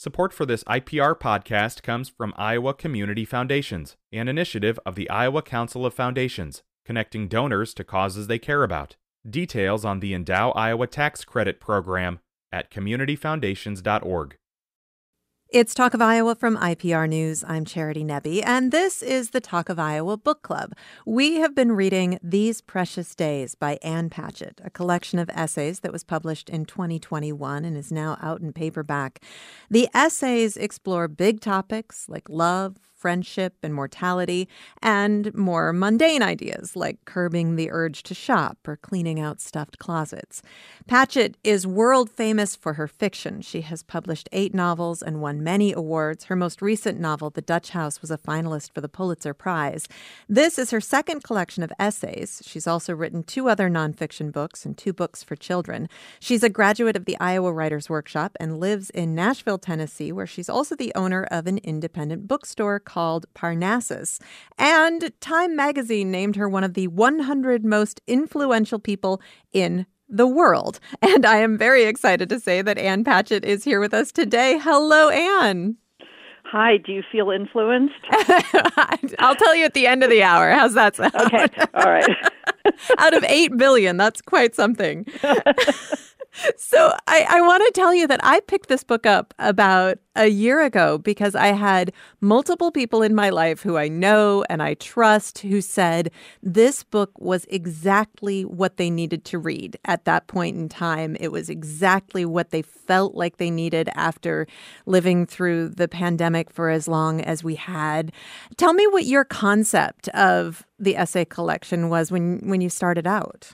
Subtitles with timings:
[0.00, 5.42] Support for this IPR podcast comes from Iowa Community Foundations, an initiative of the Iowa
[5.42, 8.96] Council of Foundations, connecting donors to causes they care about.
[9.28, 14.38] Details on the Endow Iowa Tax Credit Program at communityfoundations.org.
[15.52, 17.42] It's Talk of Iowa from IPR News.
[17.44, 20.74] I'm Charity Nebbe, and this is the Talk of Iowa Book Club.
[21.04, 25.90] We have been reading These Precious Days by Ann Patchett, a collection of essays that
[25.90, 29.24] was published in 2021 and is now out in paperback.
[29.68, 34.48] The essays explore big topics like love, friendship and mortality,
[34.82, 40.42] and more mundane ideas like curbing the urge to shop or cleaning out stuffed closets.
[40.86, 43.40] Patchett is world famous for her fiction.
[43.40, 46.24] She has published eight novels and won many awards.
[46.24, 49.88] Her most recent novel, The Dutch House, was a finalist for the Pulitzer Prize.
[50.28, 52.42] This is her second collection of essays.
[52.44, 55.88] She's also written two other nonfiction books and two books for children.
[56.18, 60.48] She's a graduate of the Iowa Writers Workshop and lives in Nashville, Tennessee, where she's
[60.48, 64.18] also the owner of an independent bookstore called Parnassus.
[64.58, 70.80] And Time magazine named her one of the 100 most influential people in the world.
[71.02, 74.58] And I am very excited to say that Ann Patchett is here with us today.
[74.58, 75.76] Hello, Ann.
[76.44, 77.94] Hi, do you feel influenced?
[79.20, 80.50] I'll tell you at the end of the hour.
[80.50, 81.14] How's that sound?
[81.14, 82.16] Okay, all right.
[82.98, 85.06] Out of 8 billion, that's quite something.
[86.56, 90.26] So I, I want to tell you that I picked this book up about a
[90.26, 94.74] year ago because I had multiple people in my life who I know and I
[94.74, 96.10] trust who said
[96.42, 101.16] this book was exactly what they needed to read at that point in time.
[101.20, 104.46] It was exactly what they felt like they needed after
[104.86, 108.12] living through the pandemic for as long as we had.
[108.56, 113.52] Tell me what your concept of the essay collection was when when you started out.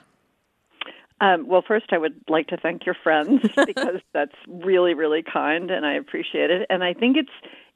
[1.20, 5.70] Um, well, first, I would like to thank your friends because that's really, really kind,
[5.70, 6.66] and I appreciate it.
[6.68, 7.30] And I think it's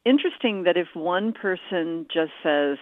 [0.05, 2.79] interesting that if one person just says,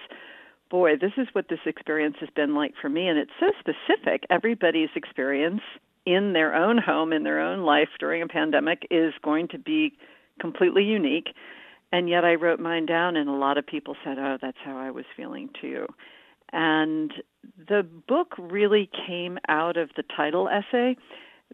[0.71, 4.25] Boy, this is what this experience has been like for me, and it's so specific,
[4.29, 5.63] everybody's experience
[6.05, 9.97] in their own home, in their own life during a pandemic is going to be
[10.41, 11.29] completely unique.
[11.91, 14.77] And yet I wrote mine down, and a lot of people said, Oh, that's how
[14.77, 15.87] I was feeling too.
[16.53, 17.13] And
[17.69, 20.97] the book really came out of the title essay,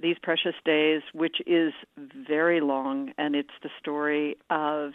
[0.01, 4.93] These Precious Days, which is very long, and it's the story of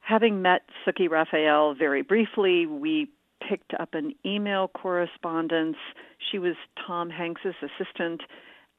[0.00, 2.66] having met Sooki Raphael very briefly.
[2.66, 3.08] We
[3.46, 5.76] picked up an email correspondence.
[6.30, 6.54] She was
[6.86, 8.22] Tom Hanks's assistant.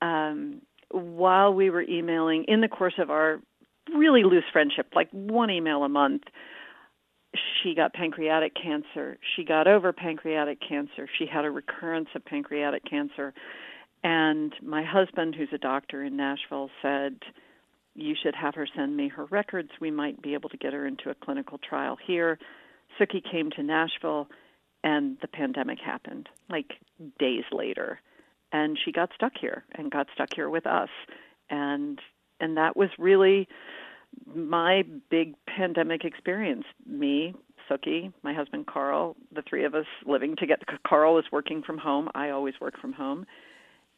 [0.01, 0.61] Um,
[0.91, 3.41] while we were emailing, in the course of our
[3.93, 6.23] really loose friendship, like one email a month,
[7.35, 9.17] she got pancreatic cancer.
[9.35, 11.07] She got over pancreatic cancer.
[11.17, 13.33] She had a recurrence of pancreatic cancer.
[14.03, 17.19] And my husband, who's a doctor in Nashville, said,
[17.95, 19.69] You should have her send me her records.
[19.81, 22.39] We might be able to get her into a clinical trial here.
[22.99, 24.27] Sooki came to Nashville,
[24.83, 26.73] and the pandemic happened like
[27.19, 27.99] days later.
[28.51, 30.89] And she got stuck here and got stuck here with us.
[31.49, 31.99] And
[32.39, 33.47] and that was really
[34.35, 36.65] my big pandemic experience.
[36.85, 37.33] Me,
[37.69, 40.63] Sooki, my husband Carl, the three of us living together.
[40.85, 42.09] Carl was working from home.
[42.15, 43.25] I always work from home.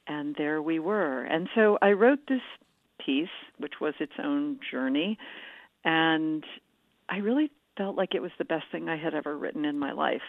[0.07, 1.23] And there we were.
[1.23, 2.41] And so I wrote this
[3.05, 3.27] piece,
[3.57, 5.17] which was its own journey.
[5.83, 6.43] And
[7.09, 9.91] I really felt like it was the best thing I had ever written in my
[9.91, 10.21] life.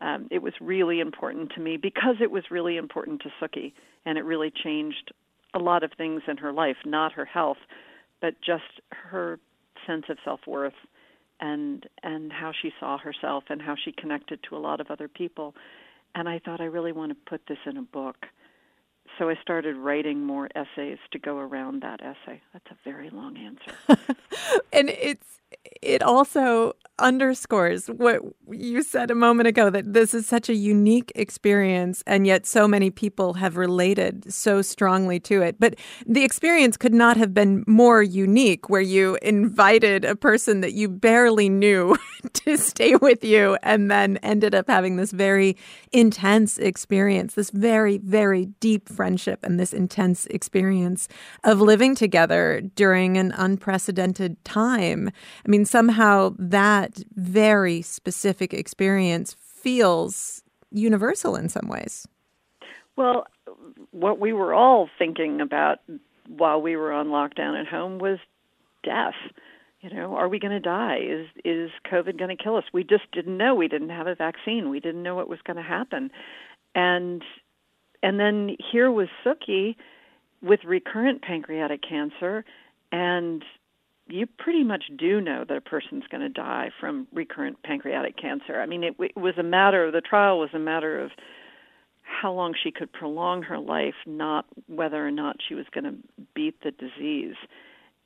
[0.00, 3.72] Um, it was really important to me because it was really important to Sooki,
[4.04, 5.12] and it really changed
[5.54, 7.56] a lot of things in her life, not her health,
[8.20, 9.38] but just her
[9.86, 10.74] sense of self-worth
[11.40, 15.08] and and how she saw herself and how she connected to a lot of other
[15.08, 15.54] people
[16.14, 18.26] and I thought I really want to put this in a book.
[19.18, 22.40] So I started writing more essays to go around that essay.
[22.52, 23.98] That's a very long answer.
[24.72, 25.40] and it's
[25.82, 28.20] it also underscores what
[28.50, 32.66] you said a moment ago that this is such a unique experience and yet so
[32.66, 35.56] many people have related so strongly to it.
[35.58, 35.76] But
[36.06, 40.88] the experience could not have been more unique where you invited a person that you
[40.88, 41.96] barely knew
[42.32, 45.56] to stay with you and then ended up having this very
[45.92, 51.08] intense experience this very very deep friendship and this intense experience
[51.44, 55.10] of living together during an unprecedented time.
[55.46, 62.06] I mean somehow that very specific experience feels universal in some ways.
[62.96, 63.26] Well,
[63.92, 65.78] what we were all thinking about
[66.26, 68.18] while we were on lockdown at home was
[68.82, 69.14] death.
[69.80, 70.98] You know, are we going to die?
[70.98, 72.64] Is is COVID going to kill us?
[72.72, 73.54] We just didn't know.
[73.54, 74.70] We didn't have a vaccine.
[74.70, 76.10] We didn't know what was going to happen.
[76.74, 77.22] And
[78.02, 79.76] and then here was Sooki
[80.42, 82.44] with recurrent pancreatic cancer
[82.90, 83.44] and
[84.08, 88.60] you pretty much do know that a person's going to die from recurrent pancreatic cancer.
[88.60, 91.10] I mean, it, it was a matter, the trial was a matter of
[92.02, 95.94] how long she could prolong her life, not whether or not she was going to
[96.34, 97.36] beat the disease.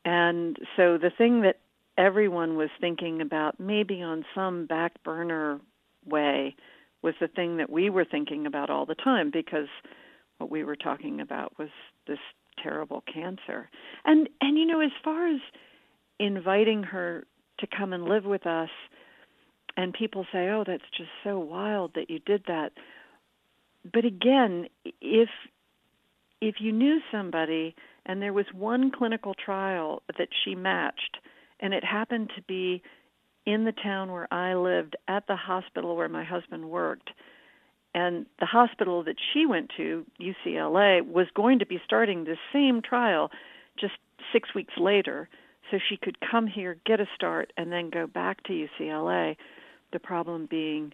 [0.04, 1.60] And so the thing that
[1.96, 5.60] everyone was thinking about, maybe on some back burner
[6.04, 6.56] way,
[7.02, 9.68] was the thing that we were thinking about all the time because
[10.38, 11.68] what we were talking about was
[12.06, 12.18] this
[12.62, 13.68] terrible cancer.
[14.04, 15.40] And and you know, as far as
[16.24, 17.24] inviting her
[17.58, 18.70] to come and live with us,
[19.76, 22.72] and people say, "Oh, that's just so wild that you did that."
[23.92, 24.68] But again,
[25.00, 25.28] if
[26.40, 27.74] if you knew somebody
[28.04, 31.18] and there was one clinical trial that she matched,
[31.60, 32.82] and it happened to be
[33.46, 37.10] in the town where I lived, at the hospital where my husband worked,
[37.94, 42.82] and the hospital that she went to, UCLA, was going to be starting the same
[42.82, 43.30] trial
[43.78, 43.94] just
[44.32, 45.28] six weeks later.
[45.72, 49.36] So she could come here, get a start, and then go back to UCLA.
[49.92, 50.92] The problem being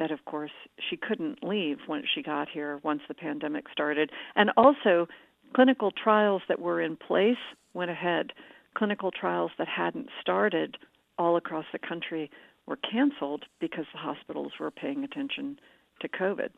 [0.00, 0.50] that, of course,
[0.90, 4.10] she couldn't leave once she got here, once the pandemic started.
[4.34, 5.06] And also,
[5.54, 7.36] clinical trials that were in place
[7.72, 8.32] went ahead.
[8.76, 10.76] Clinical trials that hadn't started
[11.18, 12.28] all across the country
[12.66, 15.60] were canceled because the hospitals were paying attention
[16.00, 16.48] to COVID.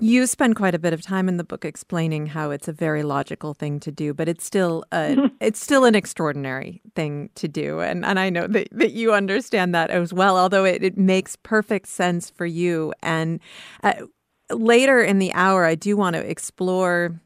[0.00, 3.02] You spend quite a bit of time in the book explaining how it's a very
[3.02, 7.80] logical thing to do, but it's still a, it's still an extraordinary thing to do,
[7.80, 10.36] and and I know that, that you understand that as well.
[10.36, 13.40] Although it, it makes perfect sense for you, and
[13.82, 13.94] uh,
[14.50, 17.20] later in the hour, I do want to explore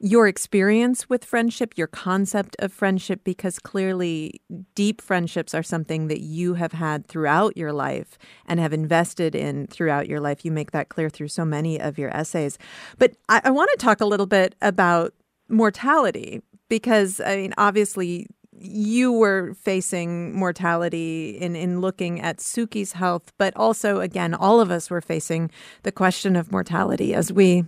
[0.00, 4.40] your experience with friendship, your concept of friendship, because clearly
[4.74, 9.66] deep friendships are something that you have had throughout your life and have invested in
[9.68, 10.44] throughout your life.
[10.44, 12.58] You make that clear through so many of your essays.
[12.98, 15.14] But I, I want to talk a little bit about
[15.48, 18.26] mortality because, I mean, obviously,
[18.58, 24.70] you were facing mortality in, in looking at Sooki's health, but also, again, all of
[24.70, 25.50] us were facing
[25.82, 27.64] the question of mortality as we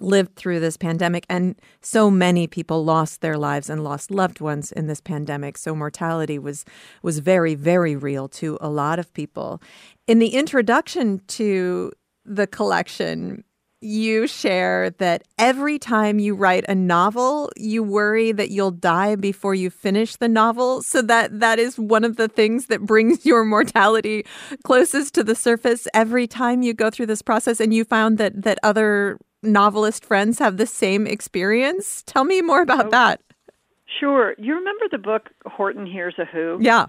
[0.00, 4.72] lived through this pandemic and so many people lost their lives and lost loved ones
[4.72, 5.58] in this pandemic.
[5.58, 6.64] So mortality was
[7.02, 9.60] was very very real to a lot of people.
[10.06, 11.92] In the introduction to
[12.24, 13.44] the collection
[13.80, 19.54] you share that every time you write a novel you worry that you'll die before
[19.54, 20.82] you finish the novel.
[20.82, 24.24] So that that is one of the things that brings your mortality
[24.64, 27.60] closest to the surface every time you go through this process.
[27.60, 32.02] And you found that that other novelist friends have the same experience?
[32.06, 33.20] Tell me more about oh, that.
[34.00, 34.34] Sure.
[34.38, 36.58] You remember the book Horton Hears a Who?
[36.60, 36.86] Yeah.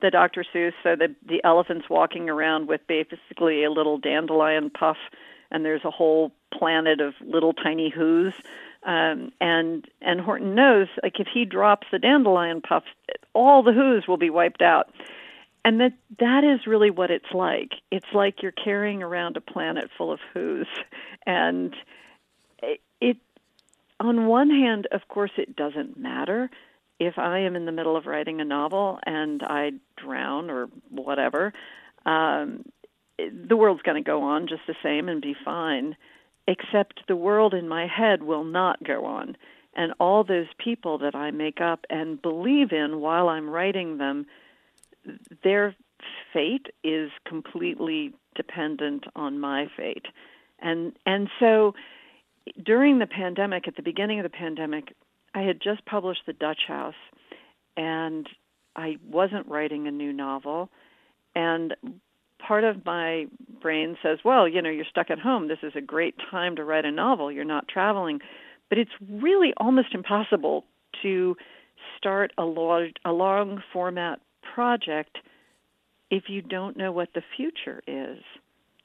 [0.00, 0.44] The Dr.
[0.52, 4.96] Seuss, so the the elephant's walking around with basically a little dandelion puff,
[5.50, 8.34] and there's a whole planet of little tiny who's.
[8.84, 12.82] Um, and and Horton knows, like if he drops the dandelion puff,
[13.32, 14.90] all the who's will be wiped out
[15.64, 17.72] and that that is really what it's like.
[17.90, 20.66] It's like you're carrying around a planet full of who's.
[21.24, 21.74] And
[22.62, 23.16] it, it
[24.00, 26.50] on one hand of course it doesn't matter
[26.98, 31.52] if i am in the middle of writing a novel and i drown or whatever
[32.04, 32.64] um
[33.48, 35.96] the world's going to go on just the same and be fine
[36.46, 39.36] except the world in my head will not go on.
[39.74, 44.26] And all those people that i make up and believe in while i'm writing them
[45.42, 45.74] their
[46.32, 50.06] fate is completely dependent on my fate.
[50.60, 51.74] And and so
[52.64, 54.94] during the pandemic, at the beginning of the pandemic,
[55.34, 56.94] I had just published The Dutch House
[57.76, 58.28] and
[58.76, 60.70] I wasn't writing a new novel
[61.34, 61.74] and
[62.46, 63.26] part of my
[63.60, 65.48] brain says, well, you know, you're stuck at home.
[65.48, 67.30] This is a great time to write a novel.
[67.30, 68.20] You're not traveling.
[68.68, 70.64] But it's really almost impossible
[71.02, 71.36] to
[71.96, 74.20] start a long, a long format
[74.54, 75.18] project
[76.10, 78.18] if you don't know what the future is.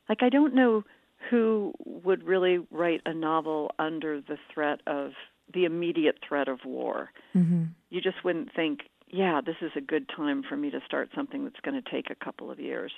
[0.08, 0.84] Like, I don't know
[1.30, 5.12] who would really write a novel under the threat of
[5.54, 7.10] the immediate threat of war.
[7.36, 7.66] Mm-hmm.
[7.90, 11.44] You just wouldn't think, yeah, this is a good time for me to start something
[11.44, 12.92] that's going to take a couple of years.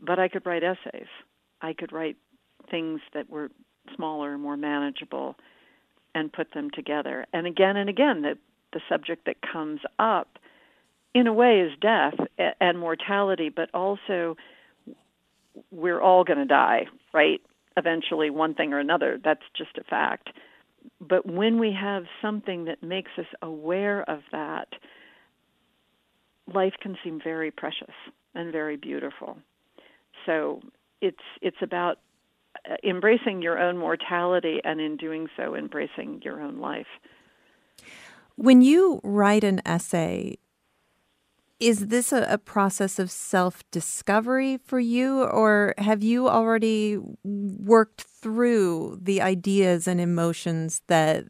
[0.00, 1.08] But I could write essays.
[1.60, 2.16] I could write
[2.70, 3.50] things that were
[3.94, 5.36] smaller, more manageable,
[6.14, 7.26] and put them together.
[7.32, 8.38] And again and again, the
[8.72, 10.38] the subject that comes up
[11.14, 12.14] in a way is death
[12.60, 14.36] and mortality, but also
[15.70, 17.40] we're all going to die, right?
[17.76, 19.18] Eventually, one thing or another.
[19.22, 20.30] That's just a fact.
[21.00, 24.68] But when we have something that makes us aware of that,
[26.52, 27.94] life can seem very precious
[28.34, 29.38] and very beautiful.
[30.26, 30.60] So
[31.00, 31.98] it's it's about
[32.68, 36.86] uh, embracing your own mortality and in doing so embracing your own life.
[38.36, 40.38] When you write an essay,
[41.60, 48.02] is this a, a process of self discovery for you, or have you already worked
[48.02, 51.24] through the ideas and emotions that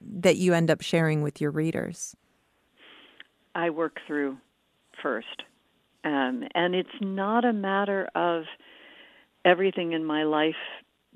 [0.00, 2.14] that you end up sharing with your readers?
[3.54, 4.36] I work through
[5.02, 5.42] first,
[6.04, 8.44] um, and it's not a matter of
[9.44, 10.54] everything in my life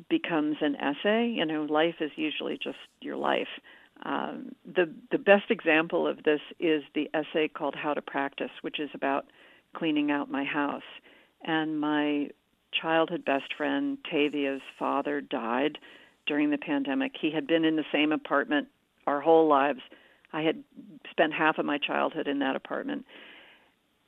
[0.08, 1.26] becomes an essay.
[1.26, 3.48] You know, life is usually just your life.
[4.05, 8.79] Um, the the best example of this is the essay called How to Practice, which
[8.79, 9.26] is about
[9.75, 10.83] cleaning out my house.
[11.45, 12.29] And my
[12.73, 15.79] childhood best friend Tavia's father died
[16.26, 17.12] during the pandemic.
[17.21, 18.69] He had been in the same apartment
[19.07, 19.81] our whole lives.
[20.33, 20.62] I had
[21.11, 23.07] spent half of my childhood in that apartment.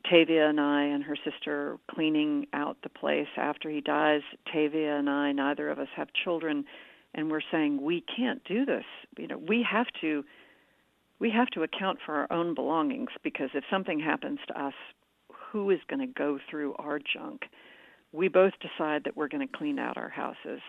[0.08, 4.22] Tavia and I and her sister cleaning out the place after he dies.
[4.52, 6.64] Tavia and I, neither of us have children,
[7.14, 8.84] and we're saying we can't do this.
[9.16, 10.24] You know, we have to
[11.18, 14.74] we have to account for our own belongings because if something happens to us,
[15.32, 17.42] who is going to go through our junk?
[18.12, 20.60] We both decide that we're going to clean out our houses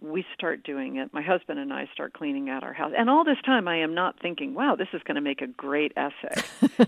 [0.00, 1.12] we start doing it.
[1.12, 2.92] My husband and I start cleaning out our house.
[2.96, 5.48] And all this time, I am not thinking, wow, this is going to make a
[5.48, 6.42] great essay.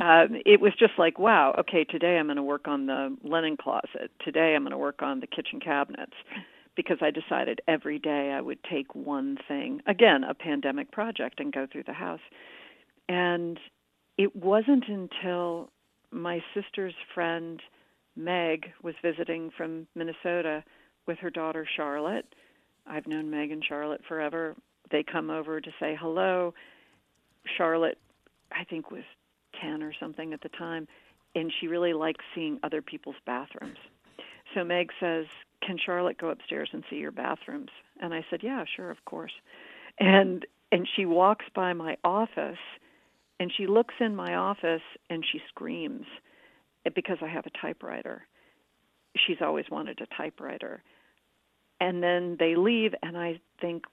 [0.00, 3.56] uh, it was just like, wow, okay, today I'm going to work on the linen
[3.56, 4.10] closet.
[4.24, 6.14] Today I'm going to work on the kitchen cabinets.
[6.78, 11.52] Because I decided every day I would take one thing, again, a pandemic project, and
[11.52, 12.20] go through the house.
[13.08, 13.58] And
[14.16, 15.70] it wasn't until
[16.12, 17.60] my sister's friend,
[18.16, 20.62] Meg, was visiting from Minnesota
[21.06, 22.26] with her daughter, Charlotte
[22.88, 24.56] I've known Meg and Charlotte forever.
[24.90, 26.54] They come over to say hello.
[27.56, 27.98] Charlotte,
[28.52, 29.02] I think, was
[29.60, 30.88] 10 or something at the time,
[31.34, 33.78] and she really likes seeing other people's bathrooms.
[34.54, 35.26] So Meg says,
[35.60, 39.32] "Can Charlotte go upstairs and see your bathrooms?" And I said, "Yeah, sure, of course."
[39.98, 42.58] And and she walks by my office
[43.40, 46.06] and she looks in my office and she screams
[46.84, 48.26] eh, because I have a typewriter.
[49.16, 50.82] She's always wanted a typewriter
[51.80, 53.84] and then they leave and i think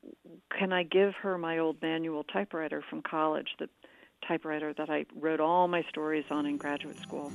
[0.57, 3.69] can i give her my old manual typewriter from college the
[4.27, 7.33] typewriter that i wrote all my stories on in graduate school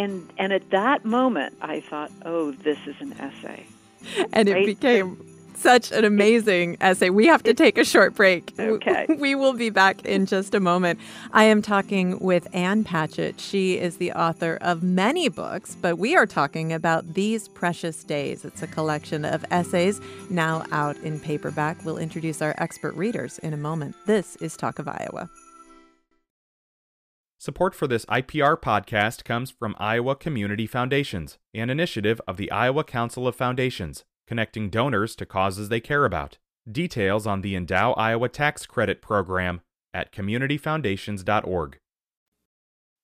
[0.00, 3.66] and and at that moment i thought oh this is an essay
[4.32, 4.66] and it right?
[4.66, 5.16] became
[5.60, 7.10] such an amazing essay.
[7.10, 8.54] We have to take a short break.
[8.70, 9.06] Okay.
[9.18, 11.00] We will be back in just a moment.
[11.32, 13.40] I am talking with Ann Patchett.
[13.40, 18.44] She is the author of many books, but we are talking about These Precious Days.
[18.44, 21.84] It's a collection of essays now out in paperback.
[21.84, 23.96] We'll introduce our expert readers in a moment.
[24.06, 25.28] This is Talk of Iowa.
[27.40, 32.84] Support for this IPR podcast comes from Iowa Community Foundations, an initiative of the Iowa
[32.84, 36.36] Council of Foundations connecting donors to causes they care about.
[36.70, 39.62] Details on the Endow Iowa Tax Credit Program
[39.94, 41.78] at communityfoundations.org.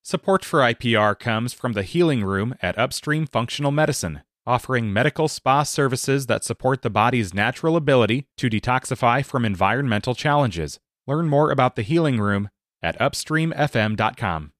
[0.05, 5.63] Support for IPR comes from the Healing Room at Upstream Functional Medicine, offering medical spa
[5.63, 10.79] services that support the body's natural ability to detoxify from environmental challenges.
[11.07, 12.51] Learn more about the Healing Room
[12.87, 14.53] at upstreamfm.com.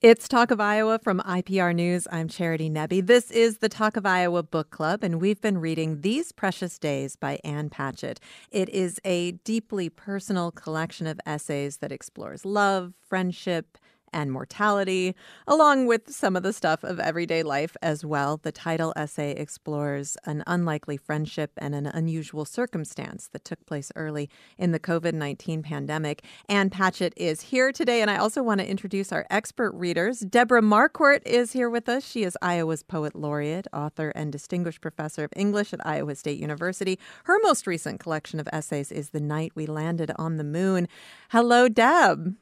[0.00, 2.06] It's Talk of Iowa from IPR News.
[2.12, 3.06] I'm Charity Nebbe.
[3.06, 7.16] This is the Talk of Iowa Book Club, and we've been reading These Precious Days
[7.16, 8.20] by Ann Patchett.
[8.50, 13.78] It is a deeply personal collection of essays that explores love, friendship,
[14.14, 15.14] and mortality,
[15.46, 18.38] along with some of the stuff of everyday life as well.
[18.38, 24.30] The title essay explores an unlikely friendship and an unusual circumstance that took place early
[24.56, 26.24] in the COVID 19 pandemic.
[26.48, 30.20] Ann Patchett is here today, and I also want to introduce our expert readers.
[30.20, 32.06] Deborah Marquart is here with us.
[32.06, 36.98] She is Iowa's Poet Laureate, author, and distinguished professor of English at Iowa State University.
[37.24, 40.86] Her most recent collection of essays is The Night We Landed on the Moon.
[41.30, 42.36] Hello, Deb.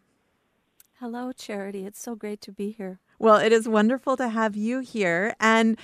[1.03, 1.85] Hello, Charity.
[1.85, 3.01] It's so great to be here.
[3.19, 5.35] Well, it is wonderful to have you here.
[5.41, 5.77] And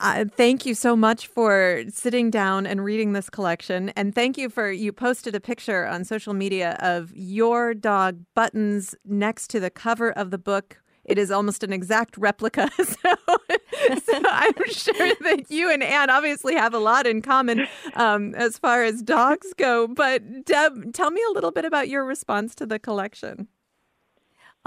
[0.00, 3.90] uh, thank you so much for sitting down and reading this collection.
[3.90, 8.94] And thank you for you posted a picture on social media of your dog Buttons
[9.04, 10.80] next to the cover of the book.
[11.04, 12.70] It is almost an exact replica.
[12.78, 18.34] So, so I'm sure that you and Ann obviously have a lot in common um,
[18.34, 19.86] as far as dogs go.
[19.86, 23.48] But Deb, tell me a little bit about your response to the collection.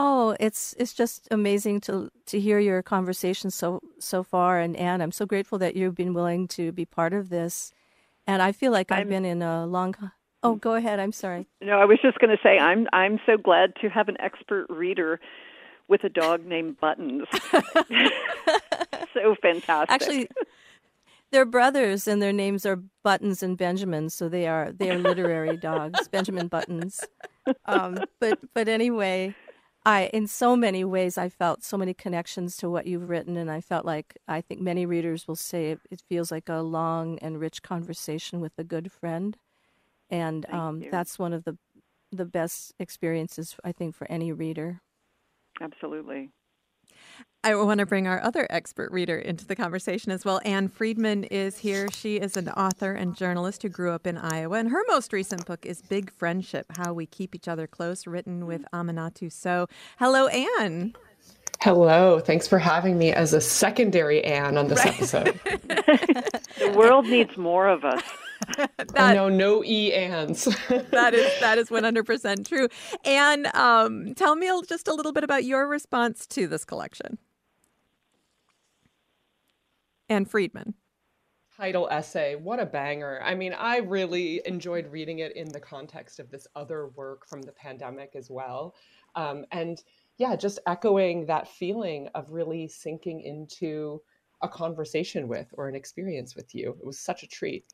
[0.04, 5.00] Oh, it's it's just amazing to to hear your conversation so so far, and Ann,
[5.00, 7.72] I'm so grateful that you've been willing to be part of this,
[8.26, 9.94] and I feel like I've I'm, been in a long.
[10.42, 11.00] Oh, go ahead.
[11.00, 11.46] I'm sorry.
[11.62, 14.66] No, I was just going to say I'm I'm so glad to have an expert
[14.72, 15.20] reader
[15.88, 17.28] with a dog named Buttons.
[19.14, 19.92] so fantastic.
[19.92, 20.30] Actually,
[21.30, 25.58] they're brothers, and their names are Buttons and Benjamin, so they are they are literary
[25.58, 26.08] dogs.
[26.08, 27.06] Benjamin Buttons.
[27.66, 29.36] um, but but anyway,
[29.86, 33.50] I in so many ways I felt so many connections to what you've written, and
[33.50, 37.18] I felt like I think many readers will say it, it feels like a long
[37.20, 39.38] and rich conversation with a good friend,
[40.10, 41.58] and um, that's one of the
[42.12, 44.82] the best experiences I think for any reader.
[45.62, 46.34] Absolutely.
[47.44, 50.40] I want to bring our other expert reader into the conversation as well.
[50.46, 51.88] Ann Friedman is here.
[51.92, 55.48] She is an author and journalist who grew up in Iowa, and her most recent
[55.48, 59.66] book is Big Friendship How We Keep Each Other Close, written with Aminatou Sow.
[59.98, 60.94] Hello, Ann.
[61.62, 62.20] Hello.
[62.20, 64.94] Thanks for having me as a secondary Ann on this right.
[64.94, 65.40] episode.
[66.60, 68.04] the world needs more of us.
[68.94, 70.46] that, no, no e ands.
[70.92, 72.68] that is that is one hundred percent true.
[73.04, 77.18] And um, tell me just a little bit about your response to this collection.
[80.12, 80.74] Ann Friedman.
[81.56, 83.22] Title essay, what a banger.
[83.24, 87.42] I mean, I really enjoyed reading it in the context of this other work from
[87.42, 88.76] the pandemic as well.
[89.16, 89.82] Um, and
[90.18, 94.02] yeah, just echoing that feeling of really sinking into
[94.42, 96.76] a conversation with or an experience with you.
[96.80, 97.66] It was such a treat.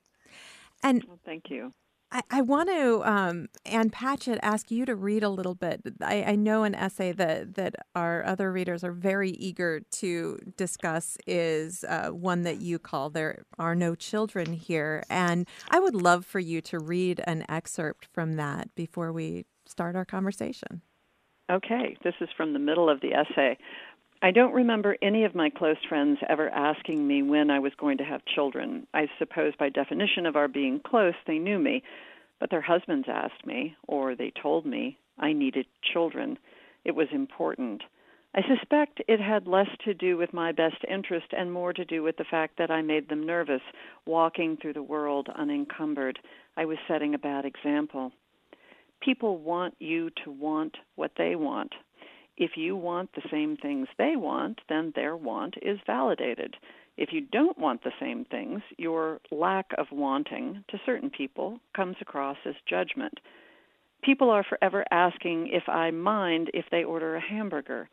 [0.84, 1.72] And well, thank you.
[2.12, 5.82] I, I want to, um, Ann Patchett, ask you to read a little bit.
[6.02, 11.18] I, I know an essay that, that our other readers are very eager to discuss
[11.28, 15.04] is uh, one that you call There Are No Children Here.
[15.10, 19.96] And I would love for you to read an excerpt from that before we start
[19.98, 20.82] our conversation.
[21.50, 23.58] Okay, this is from the middle of the essay.
[24.20, 28.00] I don't remember any of my close friends ever asking me when I was going
[28.00, 28.88] to have children.
[28.92, 31.84] I suppose by definition of our being close, they knew me,
[32.40, 36.40] but their husbands asked me, or they told me, I needed children.
[36.84, 37.84] It was important.
[38.34, 42.02] I suspect it had less to do with my best interest and more to do
[42.02, 43.62] with the fact that I made them nervous,
[44.08, 46.18] walking through the world unencumbered.
[46.56, 48.12] I was setting a bad example.
[49.00, 51.72] People want you to want what they want
[52.38, 56.56] if you want the same things they want, then their want is validated.
[56.96, 61.95] If you don't want the same things, your lack of wanting to certain people comes
[62.00, 63.19] across as judgment.
[64.04, 67.89] People are forever asking if I mind if they order a hamburger.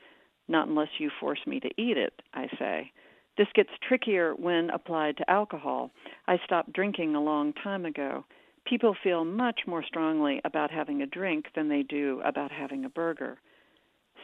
[0.47, 2.93] Not unless you force me to eat it, I say.
[3.37, 5.91] This gets trickier when applied to alcohol.
[6.29, 8.25] I stopped drinking a long time ago.
[8.65, 12.91] People feel much more strongly about having a drink than they do about having a
[12.91, 13.39] burger.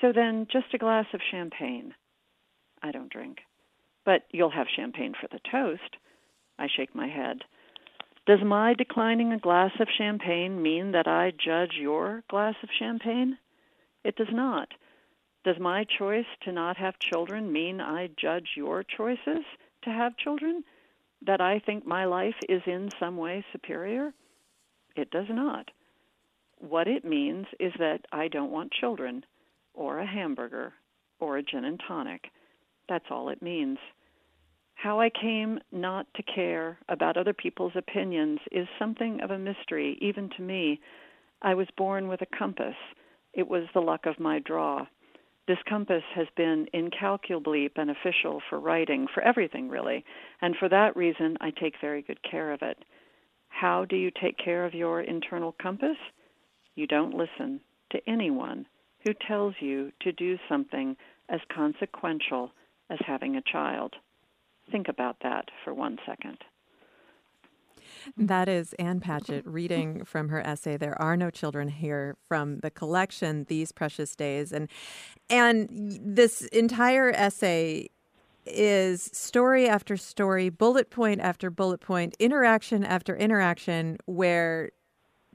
[0.01, 1.95] So then, just a glass of champagne.
[2.83, 3.39] I don't drink.
[4.05, 5.97] But you'll have champagne for the toast.
[6.59, 7.43] I shake my head.
[8.27, 13.39] Does my declining a glass of champagne mean that I judge your glass of champagne?
[14.05, 14.69] It does not.
[15.45, 19.45] Does my choice to not have children mean I judge your choices
[19.83, 20.65] to have children?
[21.27, 24.13] That I think my life is in some way superior?
[24.97, 25.71] It does not.
[26.59, 29.25] What it means is that I don't want children
[29.75, 30.73] or a hamburger
[31.19, 32.25] or a gin and tonic.
[32.89, 33.79] That's all it means.
[34.75, 39.99] How I came not to care about other people's opinions is something of a mystery,
[40.01, 40.81] even to me.
[41.43, 42.77] I was born with a compass.
[43.35, 44.87] It was the luck of my draw.
[45.47, 50.05] This compass has been incalculably beneficial for writing, for everything really,
[50.41, 52.79] and for that reason I take very good care of it.
[53.49, 55.97] How do you take care of your internal compass?
[56.75, 58.67] You don't listen to anyone
[59.05, 60.97] who tells you to do something
[61.29, 62.53] as consequential
[62.91, 63.95] as having a child.
[64.71, 66.39] Think about that for one second.
[68.17, 72.71] That is Ann Patchett reading from her essay "There Are No Children Here" from the
[72.71, 74.69] collection "These Precious Days," and
[75.29, 75.69] and
[76.01, 77.89] this entire essay
[78.47, 84.71] is story after story, bullet point after bullet point, interaction after interaction, where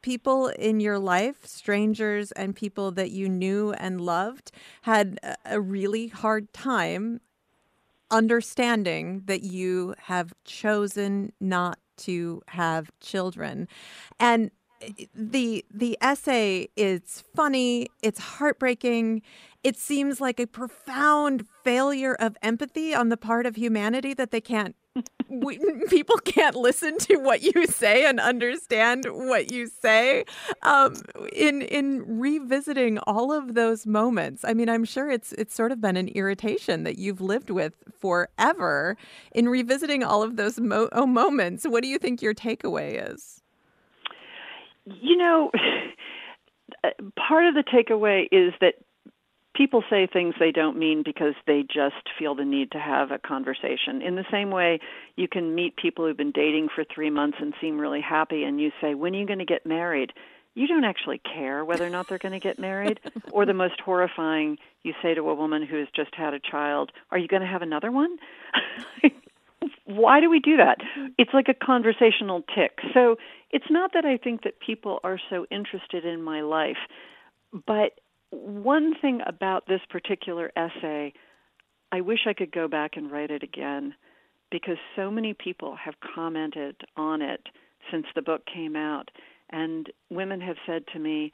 [0.05, 4.51] people in your life, strangers and people that you knew and loved,
[4.83, 7.19] had a really hard time
[8.11, 13.67] understanding that you have chosen not to have children.
[14.19, 19.23] And eh, the the essay is funny, it's heartbreaking.
[19.63, 24.41] It seems like a profound failure of empathy on the part of humanity that they
[24.41, 24.75] can't
[25.29, 30.25] we, people can't listen to what you say and understand what you say.
[30.63, 30.95] Um,
[31.33, 35.81] in in revisiting all of those moments, I mean, I'm sure it's it's sort of
[35.81, 38.97] been an irritation that you've lived with forever.
[39.33, 43.41] In revisiting all of those mo- oh, moments, what do you think your takeaway is?
[44.85, 45.51] You know,
[47.15, 48.75] part of the takeaway is that
[49.55, 53.17] people say things they don't mean because they just feel the need to have a
[53.17, 54.01] conversation.
[54.01, 54.79] In the same way,
[55.15, 58.59] you can meet people who've been dating for three months and seem really happy, and
[58.59, 60.13] you say, When are you going to get married?
[60.55, 62.99] you don't actually care whether or not they're going to get married.
[63.31, 66.91] or the most horrifying, you say to a woman who has just had a child,
[67.11, 68.17] Are you going to have another one?
[69.85, 70.79] Why do we do that?
[70.79, 71.07] Mm-hmm.
[71.17, 72.79] It's like a conversational tick.
[72.93, 73.17] So
[73.51, 76.77] it's not that I think that people are so interested in my life,
[77.67, 77.99] but
[78.35, 81.13] one thing about this particular essay,
[81.91, 83.95] I wish I could go back and write it again
[84.51, 87.41] because so many people have commented on it
[87.91, 89.09] since the book came out.
[89.49, 91.31] And women have said to me,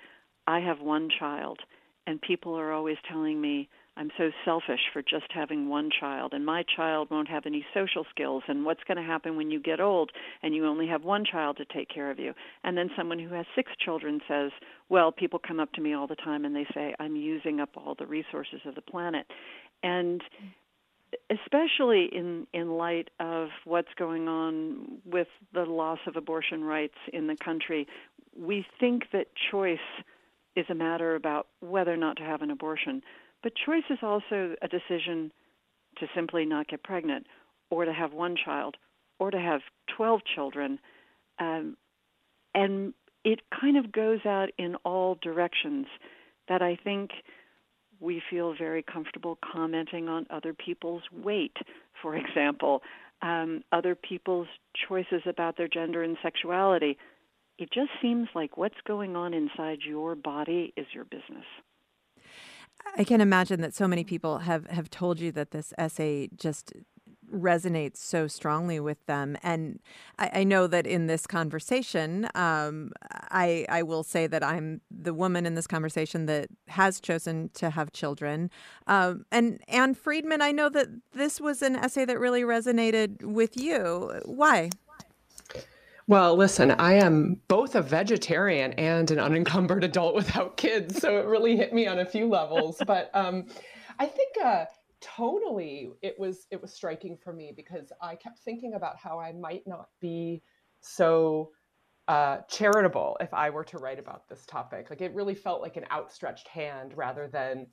[0.48, 1.60] I have one child,
[2.08, 6.46] and people are always telling me, I'm so selfish for just having one child, and
[6.46, 9.82] my child won't have any social skills, and what's going to happen when you get
[9.82, 12.34] old and you only have one child to take care of you?
[12.64, 14.52] And then someone who has six children says,
[14.90, 17.70] Well, people come up to me all the time and they say, I'm using up
[17.76, 19.28] all the resources of the planet.
[19.84, 20.22] And
[21.30, 27.28] especially in in light of what's going on with the loss of abortion rights in
[27.28, 27.88] the country,
[28.38, 29.80] we think that choice
[30.56, 33.02] is a matter about whether or not to have an abortion.
[33.44, 35.32] But choice is also a decision
[35.98, 37.28] to simply not get pregnant,
[37.70, 38.78] or to have one child,
[39.20, 39.62] or to have
[39.98, 40.80] 12 children.
[41.40, 41.78] Um,
[42.54, 45.88] and it kind of goes out in all directions
[46.48, 47.12] that I think
[48.00, 51.56] we feel very comfortable commenting on other people's weight,
[52.02, 52.82] for example,
[53.22, 54.48] um, other people's
[54.88, 56.98] choices about their gender and sexuality.
[57.60, 61.46] It just seems like what's going on inside your body is your business.
[62.98, 66.74] I can imagine that so many people have, have told you that this essay just
[67.34, 69.38] resonates so strongly with them.
[69.42, 69.80] And
[70.20, 75.14] I, I know that in this conversation, um, I, I will say that I'm the
[75.14, 78.50] woman in this conversation that has chosen to have children.
[78.88, 83.58] Um, and Ann Friedman, I know that this was an essay that really resonated with
[83.58, 84.20] you.
[84.26, 84.70] Why?
[86.08, 91.26] Well, listen, I am both a vegetarian and an unencumbered adult without kids, so it
[91.26, 92.82] really hit me on a few levels.
[92.92, 93.46] But um,
[94.00, 94.66] I think uh,
[95.02, 99.32] tonally it was it was striking for me because I kept thinking about how I
[99.32, 100.42] might not be
[100.82, 101.52] so
[102.08, 104.90] uh, charitable if I were to write about this topic.
[104.90, 107.68] Like it really felt like an outstretched hand rather than,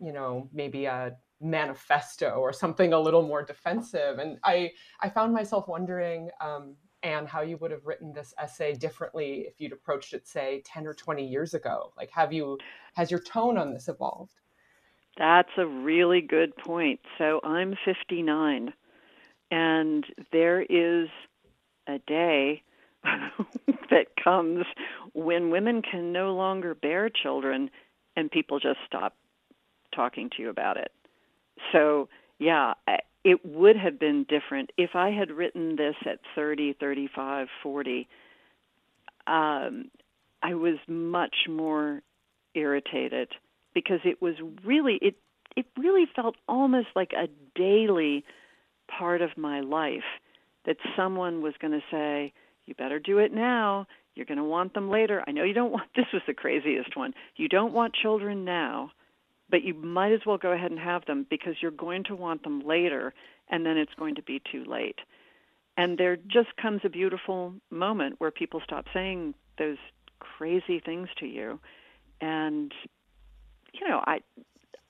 [0.00, 4.18] you know, maybe a manifesto or something a little more defensive.
[4.18, 6.30] And I I found myself wondering.
[6.40, 10.62] Um, and how you would have written this essay differently if you'd approached it say
[10.64, 12.58] 10 or 20 years ago like have you
[12.94, 14.34] has your tone on this evolved
[15.18, 17.00] that's a really good point.
[17.18, 18.72] So I'm 59,
[19.50, 21.08] and there is
[21.86, 22.62] a day
[23.04, 24.64] that comes
[25.12, 27.70] when women can no longer bear children
[28.16, 29.14] and people just stop
[29.94, 30.92] talking to you about it.
[31.72, 32.74] So, yeah,
[33.24, 34.70] it would have been different.
[34.76, 38.08] If I had written this at 30, 35, 40.
[39.26, 39.90] Um,
[40.42, 42.02] I was much more
[42.54, 43.28] irritated
[43.74, 45.14] because it was really it
[45.56, 48.24] it really felt almost like a daily
[48.88, 50.02] part of my life
[50.66, 52.32] that someone was going to say
[52.66, 53.86] you better do it now.
[54.14, 55.22] You're going to want them later.
[55.26, 57.14] I know you don't want this was the craziest one.
[57.36, 58.90] You don't want children now
[59.52, 62.42] but you might as well go ahead and have them because you're going to want
[62.42, 63.14] them later
[63.48, 64.98] and then it's going to be too late
[65.76, 69.78] and there just comes a beautiful moment where people stop saying those
[70.18, 71.60] crazy things to you
[72.20, 72.72] and
[73.72, 74.20] you know, I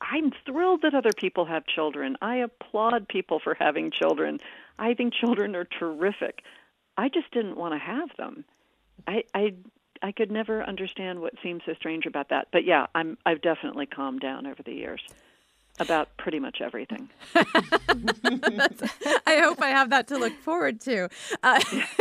[0.00, 2.16] I'm thrilled that other people have children.
[2.20, 4.40] I applaud people for having children.
[4.78, 6.42] I think children are terrific.
[6.96, 8.44] I just didn't want to have them.
[9.06, 9.54] I I
[10.02, 12.48] I could never understand what seems so strange about that.
[12.52, 15.00] But yeah, I'm I've definitely calmed down over the years
[15.78, 17.08] about pretty much everything.
[17.34, 17.46] I
[19.38, 21.08] hope I have that to look forward to.
[21.42, 21.60] Uh,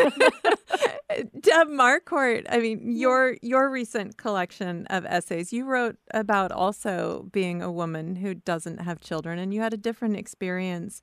[1.39, 7.61] Deb Marquart, I mean, your your recent collection of essays, you wrote about also being
[7.61, 11.01] a woman who doesn't have children, and you had a different experience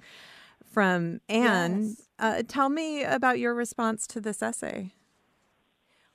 [0.65, 1.83] from Ann.
[1.85, 2.03] Yes.
[2.19, 4.93] Uh, tell me about your response to this essay.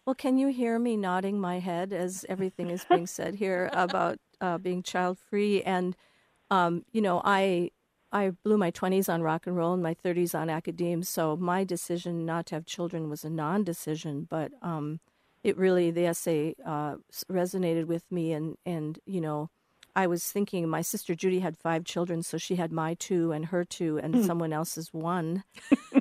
[0.06, 4.20] Well, can you hear me nodding my head as everything is being said here about
[4.42, 5.96] uh, being child free and
[6.52, 7.72] um, you know, I
[8.12, 11.64] I blew my 20s on rock and roll and my 30s on academia, so my
[11.64, 15.00] decision not to have children was a non-decision, but um,
[15.44, 16.98] it really the essay uh,
[17.32, 19.50] resonated with me and and you know,
[19.96, 23.48] I was thinking my sister Judy had five children, so she had my two and
[23.48, 24.26] her two and mm.
[24.26, 25.44] someone else's one.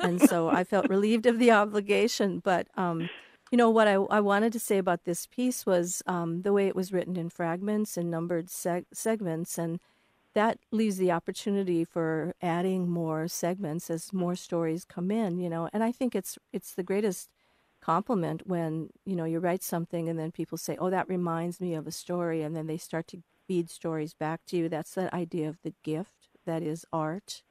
[0.02, 2.40] and so I felt relieved of the obligation.
[2.40, 3.08] But, um,
[3.52, 6.66] you know, what I, I wanted to say about this piece was um, the way
[6.66, 9.58] it was written in fragments and numbered seg- segments.
[9.58, 9.78] And
[10.34, 15.68] that leaves the opportunity for adding more segments as more stories come in you know
[15.74, 17.28] and i think it's it's the greatest
[17.82, 21.74] compliment when you know you write something and then people say, "Oh, that reminds me
[21.74, 24.68] of a story," and then they start to feed stories back to you.
[24.68, 27.42] That's that idea of the gift that is art.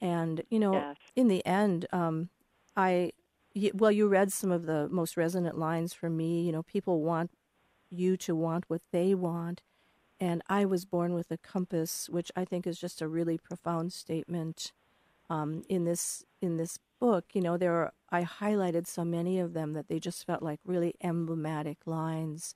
[0.00, 0.96] And you know, yes.
[1.14, 2.30] in the end, um,
[2.76, 3.12] I
[3.74, 6.42] well, you read some of the most resonant lines for me.
[6.42, 7.30] You know, people want
[7.90, 9.62] you to want what they want,
[10.20, 13.92] and I was born with a compass, which I think is just a really profound
[13.92, 14.72] statement
[15.28, 17.26] um, in this in this book.
[17.32, 20.60] You know, there are, I highlighted so many of them that they just felt like
[20.64, 22.54] really emblematic lines,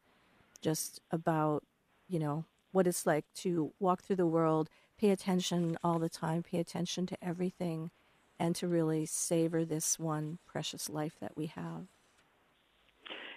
[0.60, 1.64] just about
[2.08, 6.42] you know what it's like to walk through the world, pay attention all the time,
[6.42, 7.90] pay attention to everything,
[8.38, 11.86] and to really savor this one precious life that we have.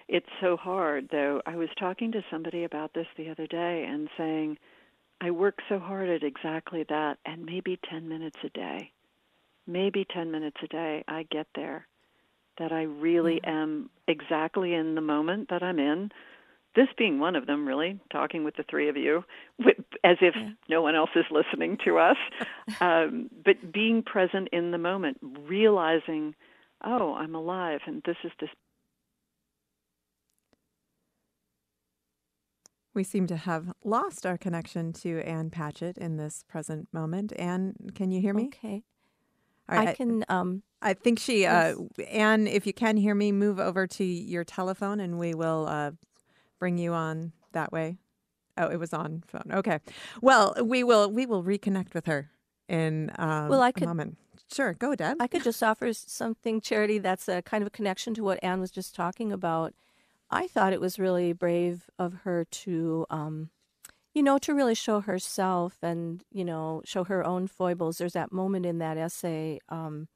[0.08, 1.42] It's so hard, though.
[1.46, 4.58] I was talking to somebody about this the other day and saying,
[5.20, 8.92] I work so hard at exactly that, and maybe 10 minutes a day,
[9.66, 11.88] maybe 10 minutes a day, I get there.
[12.58, 13.62] That I really yeah.
[13.62, 16.12] am exactly in the moment that I'm in.
[16.76, 19.24] This being one of them, really, talking with the three of you,
[20.04, 20.50] as if yeah.
[20.70, 22.18] no one else is listening to us.
[22.82, 26.36] um, but being present in the moment, realizing,
[26.84, 28.50] oh, I'm alive, and this is this
[32.98, 37.32] We seem to have lost our connection to Ann Patchett in this present moment.
[37.38, 38.48] Ann, can you hear me?
[38.48, 38.82] Okay.
[39.70, 40.26] I can.
[40.30, 41.76] Um, I think she, uh,
[42.10, 45.92] Ann, if you can hear me, move over to your telephone and we will uh,
[46.60, 47.98] bring you on that way.
[48.58, 49.52] Oh, it was on phone.
[49.52, 49.80] Okay.
[50.22, 52.32] Well, we will we will reconnect with her
[52.68, 54.18] in um, well, I could, a moment.
[54.52, 55.18] Sure, go, Deb.
[55.20, 56.98] I could just offer something, Charity.
[57.00, 59.74] That's a kind of a connection to what Ann was just talking about.
[60.30, 63.50] I thought it was really brave of her to, um,
[64.14, 67.98] you know, to really show herself and, you know, show her own foibles.
[67.98, 70.08] There's that moment in that essay, um,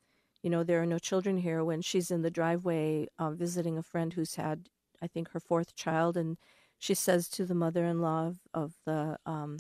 [0.42, 3.84] you know, there are no children here when she's in the driveway uh, visiting a
[3.84, 4.70] friend who's had,
[5.02, 6.18] I think, her fourth child.
[6.18, 6.38] And
[6.80, 9.58] she says to the mother in law of, of, the, um,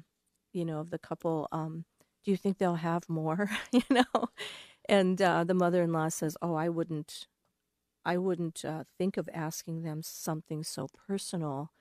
[0.54, 1.86] you know, of the couple, um,
[2.24, 3.50] do you think they'll have more?
[3.72, 4.28] you know?
[4.90, 7.28] And uh, the mother in law says, oh, I wouldn't
[8.06, 11.72] I wouldn't uh, think of asking them something so personal.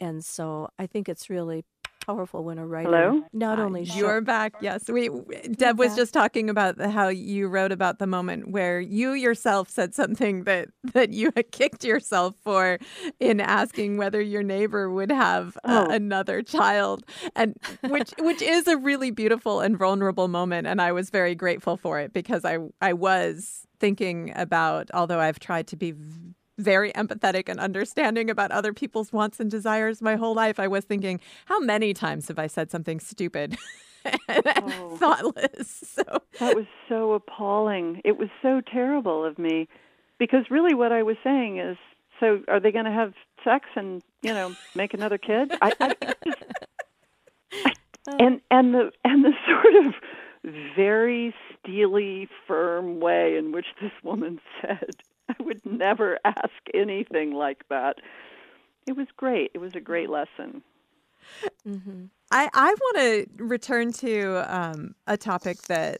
[0.00, 1.64] And so I think it's really
[2.04, 3.22] powerful when a writer Hello?
[3.32, 5.08] not only you're back yes we
[5.56, 9.94] deb was just talking about how you wrote about the moment where you yourself said
[9.94, 12.78] something that that you had kicked yourself for
[13.20, 17.04] in asking whether your neighbor would have uh, another child.
[17.34, 17.56] And
[17.88, 22.00] which which is a really beautiful and vulnerable moment and i was very grateful for
[22.00, 25.94] it because i i was thinking about although i've tried to be
[26.58, 30.84] very empathetic and understanding about other people's wants and desires my whole life, I was
[30.84, 33.56] thinking, how many times have I said something stupid?
[34.28, 35.82] and oh, thoughtless.
[35.94, 38.00] So that was so appalling.
[38.04, 39.68] It was so terrible of me,
[40.18, 41.76] because really, what I was saying is,
[42.18, 43.14] so are they going to have
[43.44, 45.52] sex and you know make another kid?
[45.62, 46.44] I, I just,
[47.64, 47.72] I,
[48.18, 49.94] and and the and the sort of
[50.76, 54.96] very steely, firm way in which this woman said,
[55.28, 57.96] I would never ask anything like that.
[58.86, 59.50] It was great.
[59.54, 60.62] It was a great lesson.
[61.66, 62.04] Mm-hmm.
[62.30, 65.98] I, I want to return to um, a topic that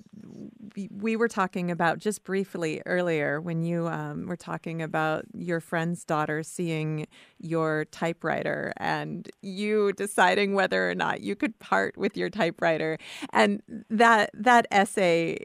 [0.74, 5.60] we, we, were talking about just briefly earlier when you um, were talking about your
[5.60, 7.06] friend's daughter seeing
[7.38, 12.98] your typewriter and you deciding whether or not you could part with your typewriter.
[13.32, 15.38] And that that essay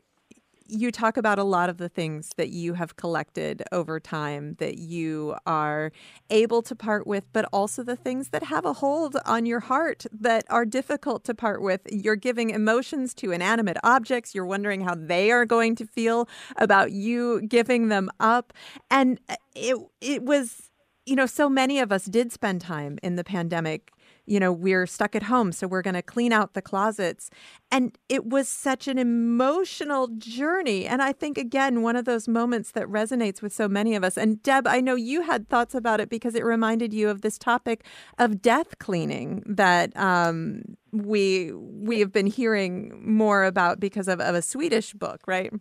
[0.70, 4.78] you talk about a lot of the things that you have collected over time that
[4.78, 5.92] you are
[6.30, 10.06] able to part with, but also the things that have a hold on your heart
[10.12, 11.82] that are difficult to part with.
[11.92, 14.36] You're giving emotions to inanimate objects.
[14.36, 18.54] You're wondering how they are going to feel about you giving them up.
[18.92, 19.20] And
[19.56, 20.70] it, it was,
[21.06, 23.92] you know, so many of us did spend time in the pandemic
[24.30, 27.32] you know, we're stuck at home, so we're going to clean out the closets.
[27.72, 30.86] And it was such an emotional journey.
[30.86, 34.18] And I think, again, one of those moments that resonates with so many of us.
[34.18, 37.40] And Deb, I know you had thoughts about it because it reminded you of this
[37.40, 37.84] topic
[38.20, 40.62] of death cleaning that um,
[40.92, 45.52] we we have been hearing more about because of, of a Swedish book, right?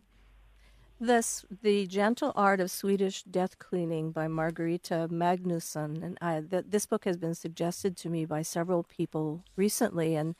[1.00, 6.02] This, The Gentle Art of Swedish Death Cleaning by Margareta Magnusson.
[6.02, 10.16] And I, th- this book has been suggested to me by several people recently.
[10.16, 10.34] And,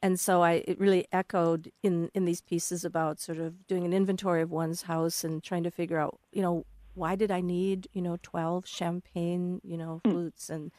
[0.00, 3.92] and so I, it really echoed in, in these pieces about sort of doing an
[3.92, 7.88] inventory of one's house and trying to figure out, you know, why did I need,
[7.92, 10.10] you know, 12 champagne, you know, hmm.
[10.12, 10.70] flutes and,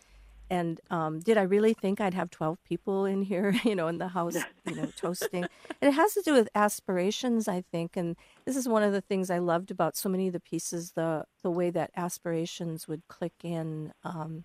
[0.50, 3.98] and um, did I really think I'd have 12 people in here, you know, in
[3.98, 5.46] the house, you know, toasting?
[5.82, 7.96] And it has to do with aspirations, I think.
[7.98, 10.94] And this is one of the things I loved about so many of the pieces,
[10.94, 14.44] the the way that aspirations would click in, um,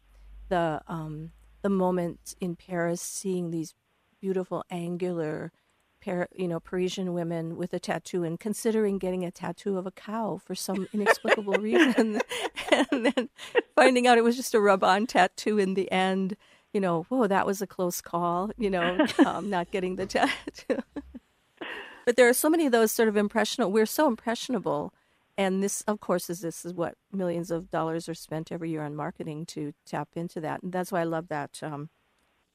[0.48, 3.74] the um, the moment in Paris, seeing these
[4.20, 5.52] beautiful angular
[6.06, 10.40] you know, Parisian women with a tattoo and considering getting a tattoo of a cow
[10.44, 12.20] for some inexplicable reason,
[12.70, 13.28] and then
[13.74, 16.36] finding out it was just a rub-on tattoo in the end.
[16.72, 18.50] You know, whoa, that was a close call.
[18.56, 20.82] You know, um, not getting the tattoo.
[22.06, 23.72] but there are so many of those sort of impressionable.
[23.72, 24.92] We're so impressionable,
[25.36, 28.82] and this, of course, is this is what millions of dollars are spent every year
[28.82, 31.58] on marketing to tap into that, and that's why I love that.
[31.62, 31.90] Um,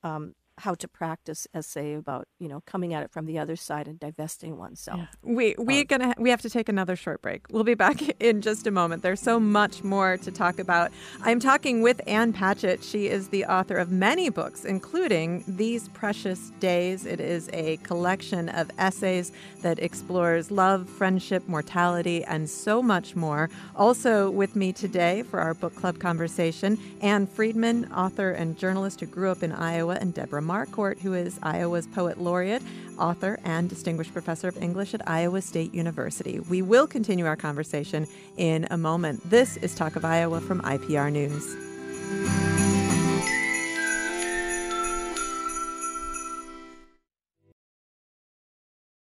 [0.04, 3.88] um, how to practice essay about you know coming at it from the other side
[3.88, 5.00] and divesting oneself.
[5.00, 5.34] Yeah.
[5.34, 7.46] We we um, gonna we have to take another short break.
[7.52, 9.04] We'll be back in just a moment.
[9.04, 10.92] There's so much more to talk about.
[11.24, 12.84] I'm talking with Ann Patchett.
[12.84, 17.06] She is the author of many books, including These Precious Days.
[17.06, 23.50] It is a collection of essays that explores love, friendship, mortality, and so much more.
[23.76, 29.06] Also with me today for our book club conversation, Ann Friedman, author and journalist who
[29.06, 32.64] grew up in Iowa, and Deborah Marquart, who is Iowa's Poet Laureate,
[32.98, 36.40] author, and Distinguished Professor of English at Iowa State University.
[36.40, 38.08] We will continue our conversation
[38.38, 39.30] in a moment.
[39.30, 41.56] This is Talk of Iowa from IPR News.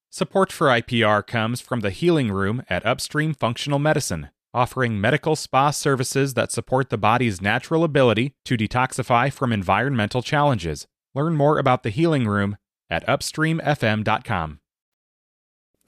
[0.10, 5.72] Support for IPR comes from the Healing Room at Upstream Functional Medicine, offering medical spa
[5.72, 10.88] services that support the body's natural ability to detoxify from environmental challenges.
[11.16, 12.58] Learn more about the Healing Room
[12.90, 14.60] at upstreamfm.com.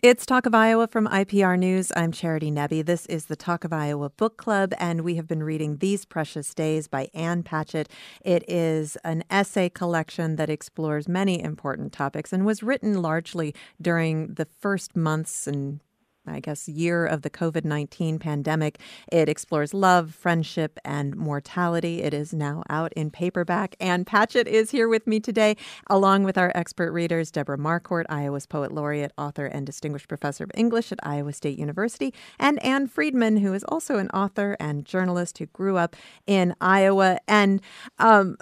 [0.04, 1.92] It's Talk of Iowa from IPR News.
[1.96, 2.86] I'm Charity Nebbe.
[2.86, 6.54] This is the Talk of Iowa Book Club, and we have been reading These Precious
[6.54, 7.90] Days by Ann Patchett.
[8.24, 14.36] It is an essay collection that explores many important topics and was written largely during
[14.36, 15.80] the first months and
[16.28, 18.80] I guess, year of the COVID 19 pandemic.
[19.12, 22.02] It explores love, friendship, and mortality.
[22.02, 23.76] It is now out in paperback.
[23.80, 25.58] Ann Patchett is here with me today,
[25.88, 30.52] along with our expert readers, Deborah Marquart, Iowa's Poet Laureate, author, and Distinguished Professor of
[30.56, 35.38] English at Iowa State University, and Ann Friedman, who is also an author and journalist
[35.38, 35.96] who grew up
[36.28, 37.20] in Iowa.
[37.28, 37.62] And
[38.00, 38.38] um,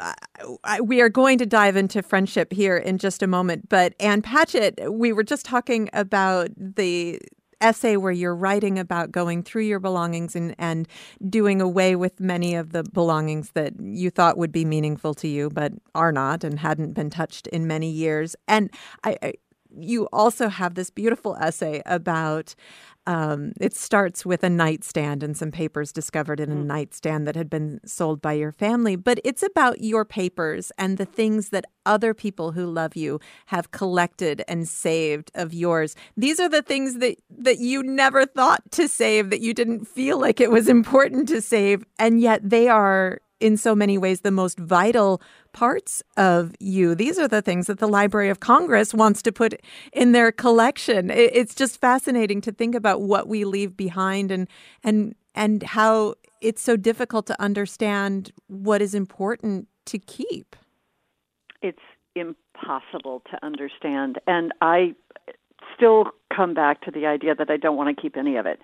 [0.82, 3.70] we are going to dive into friendship here in just a moment.
[3.70, 7.20] But Ann Patchett, we were just talking about the
[7.64, 10.88] essay where you're writing about going through your belongings and, and
[11.30, 15.50] doing away with many of the belongings that you thought would be meaningful to you,
[15.50, 18.36] but are not and hadn't been touched in many years.
[18.48, 18.70] And
[19.04, 19.34] I, I
[19.76, 22.56] you also have this beautiful essay about
[23.06, 26.66] um, it starts with a nightstand and some papers discovered in a mm.
[26.66, 28.96] nightstand that had been sold by your family.
[28.96, 33.72] But it's about your papers and the things that other people who love you have
[33.72, 35.96] collected and saved of yours.
[36.16, 40.20] These are the things that, that you never thought to save, that you didn't feel
[40.20, 41.86] like it was important to save.
[42.00, 45.22] And yet they are in so many ways the most vital
[45.54, 46.96] parts of you.
[46.96, 49.54] These are the things that the Library of Congress wants to put
[49.92, 51.10] in their collection.
[51.10, 54.48] It's just fascinating to think about what we leave behind and
[54.84, 60.56] and and how it's so difficult to understand what is important to keep.
[61.62, 61.80] It's
[62.16, 64.96] impossible to understand and I
[65.76, 68.60] still come back to the idea that I don't want to keep any of it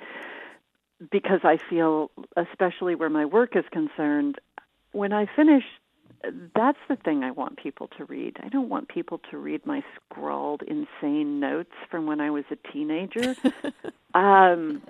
[1.11, 4.39] because I feel, especially where my work is concerned,
[4.91, 5.63] when I finish,
[6.55, 8.37] that's the thing I want people to read.
[8.43, 12.71] I don't want people to read my scrawled, insane notes from when I was a
[12.71, 13.35] teenager.
[14.13, 14.81] um,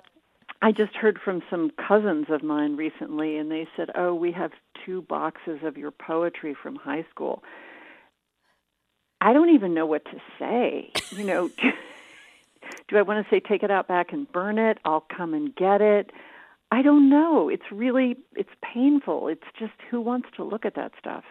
[0.62, 4.52] I just heard from some cousins of mine recently, and they said, "Oh, we have
[4.84, 7.42] two boxes of your poetry from high school."
[9.20, 10.90] I don't even know what to say.
[11.10, 11.72] You know, do,
[12.88, 14.78] do I want to say take it out back and burn it?
[14.84, 16.10] I'll come and get it.
[16.72, 17.48] I don't know.
[17.48, 19.28] It's really it's painful.
[19.28, 21.24] It's just who wants to look at that stuff.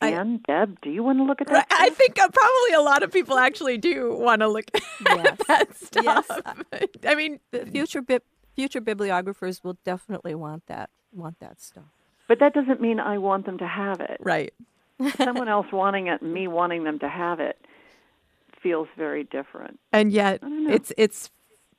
[0.00, 1.68] And Deb, do you want to look at that?
[1.70, 4.64] I think uh, probably a lot of people actually do want to look
[5.06, 5.26] yes.
[5.26, 6.26] at that stuff.
[6.28, 6.88] Yes.
[7.06, 8.20] I mean, the future bi-
[8.56, 11.84] future bibliographers will definitely want that want that stuff.
[12.28, 14.18] But that doesn't mean I want them to have it.
[14.20, 14.52] Right.
[15.16, 17.58] Someone else wanting it, and me wanting them to have it,
[18.62, 19.78] feels very different.
[19.92, 21.30] And yet, it's it's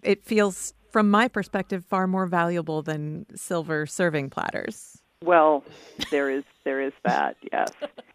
[0.02, 5.02] it feels from my perspective, far more valuable than silver serving platters.
[5.24, 5.64] Well,
[6.12, 7.36] there is there is that.
[7.52, 7.72] Yes.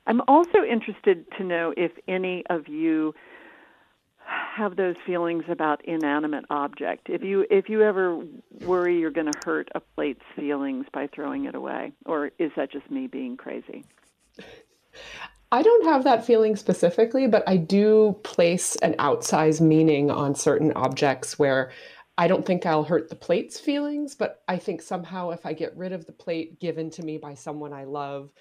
[0.07, 3.14] I'm also interested to know if any of you
[4.26, 7.09] have those feelings about inanimate object.
[7.11, 8.22] If you if you ever
[8.61, 12.70] worry you're going to hurt a plate's feelings by throwing it away, or is that
[12.70, 13.85] just me being crazy?
[15.51, 20.72] I don't have that feeling specifically, but I do place an outsized meaning on certain
[20.76, 21.70] objects where
[22.18, 25.74] I don't think I'll hurt the plate's feelings, but I think somehow if I get
[25.76, 28.32] rid of the plate given to me by someone I love,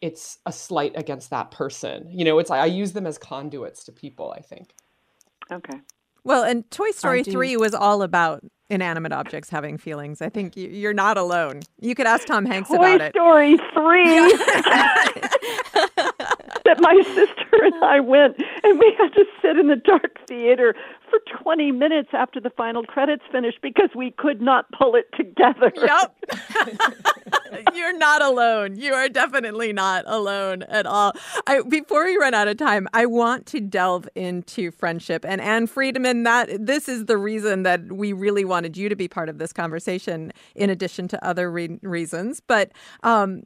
[0.00, 2.08] it's a slight against that person.
[2.08, 4.72] You know, it's I use them as conduits to people, I think.
[5.50, 5.80] Okay.
[6.22, 10.22] Well, and Toy Story 3 was all about inanimate objects having feelings.
[10.22, 11.60] I think you're not alone.
[11.80, 13.14] You could ask Tom Hanks Toy about it.
[13.14, 14.38] Toy Story 3.
[16.74, 20.74] that my sister and I went, and we had to sit in the dark theater
[21.10, 25.72] for 20 minutes after the final credits finished because we could not pull it together.
[25.76, 26.16] Yep.
[27.74, 28.76] You're not alone.
[28.76, 31.12] You are definitely not alone at all.
[31.46, 35.24] I, before we run out of time, I want to delve into friendship.
[35.26, 39.08] And Ann Friedman, that this is the reason that we really wanted you to be
[39.08, 42.40] part of this conversation, in addition to other re- reasons.
[42.40, 42.72] But
[43.02, 43.42] um,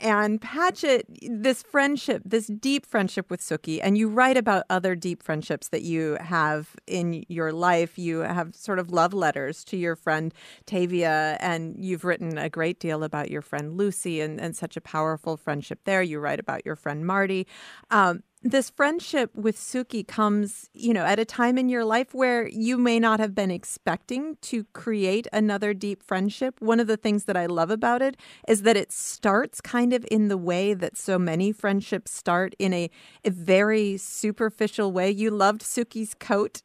[0.00, 5.22] Ann Patchett, this friendship, this deep friendship with Sooki, and you write about other deep
[5.22, 7.98] friendships that you have in your life.
[7.98, 10.32] You have sort of love letters to your friend
[10.66, 14.80] Tavia, and you've written a great deal about your friend Lucy and, and such a
[14.80, 16.02] powerful friendship there.
[16.02, 17.46] You write about your friend Marty.
[17.90, 22.48] Um, this friendship with Sooki comes, you know, at a time in your life where
[22.48, 26.60] you may not have been expecting to create another deep friendship.
[26.60, 28.16] One of the things that I love about it
[28.48, 32.72] is that it starts kind of in the way that so many friendships start in
[32.72, 32.90] a,
[33.24, 35.10] a very superficial way.
[35.10, 36.62] You loved Sooki's coat.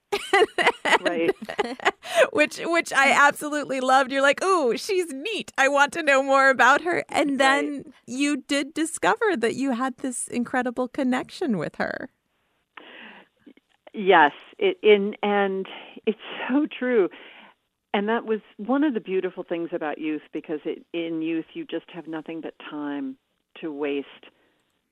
[1.02, 1.32] Right.
[2.32, 3.18] which which I mm.
[3.18, 4.12] absolutely loved.
[4.12, 5.52] You're like, "Oh, she's neat.
[5.58, 7.86] I want to know more about her." And then right.
[8.06, 12.10] you did discover that you had this incredible connection with her.
[13.94, 15.66] Yes, it in and
[16.06, 17.10] it's so true.
[17.94, 21.64] And that was one of the beautiful things about youth because it, in youth you
[21.66, 23.16] just have nothing but time
[23.62, 24.08] to waste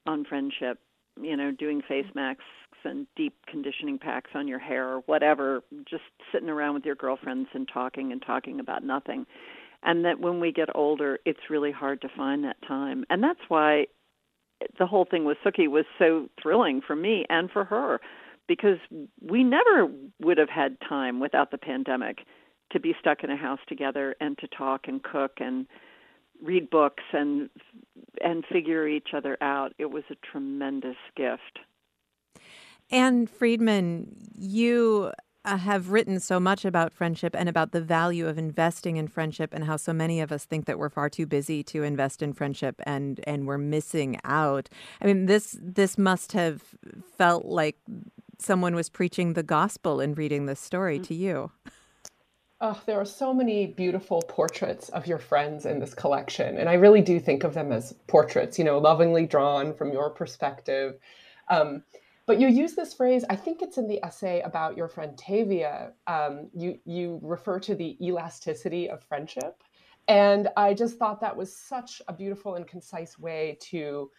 [0.08, 0.80] on friendship.
[1.22, 2.16] You know, doing face mm.
[2.16, 2.44] masks
[2.84, 7.50] and deep conditioning packs on your hair or whatever, just sitting around with your girlfriends
[7.54, 9.26] and talking and talking about nothing.
[9.84, 13.04] And that when we get older, it's really hard to find that time.
[13.10, 13.88] And that's why
[14.80, 18.00] the whole thing with Sooki was so thrilling for me and for her
[18.48, 18.78] because
[19.22, 19.90] we never
[20.22, 22.20] would have had time without the pandemic
[22.72, 25.68] to be stuck in a house together and to talk and cook and
[26.42, 27.50] read books and
[28.22, 29.74] and figure each other out.
[29.78, 31.60] It was a tremendous gift.
[32.94, 35.12] Ann Friedman, you
[35.46, 39.52] uh, have written so much about friendship and about the value of investing in friendship
[39.52, 42.34] and how so many of us think that we're far too busy to invest in
[42.34, 44.70] friendship and and we're missing out.
[45.02, 46.62] I mean this this must have
[47.18, 47.78] felt like
[48.38, 51.08] someone was preaching the gospel in reading this story mm.
[51.08, 51.52] to you.
[52.62, 56.58] Oh, there are so many beautiful portraits of your friends in this collection.
[56.58, 60.12] And I really do think of them as portraits, you know, lovingly drawn from your
[60.12, 61.00] perspective.
[61.50, 61.84] Um,
[62.26, 65.92] but you use this phrase, I think it's in the essay about your friend Tavia.
[66.08, 69.62] Um, you, you refer to the elasticity of friendship.
[70.08, 74.10] And I just thought that was such a beautiful and concise way to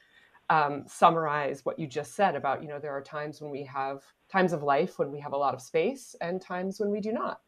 [0.50, 4.02] um, summarize what you just said about, you know, there are times when we have
[4.30, 7.12] times of life when we have a lot of space and times when we do
[7.12, 7.40] not.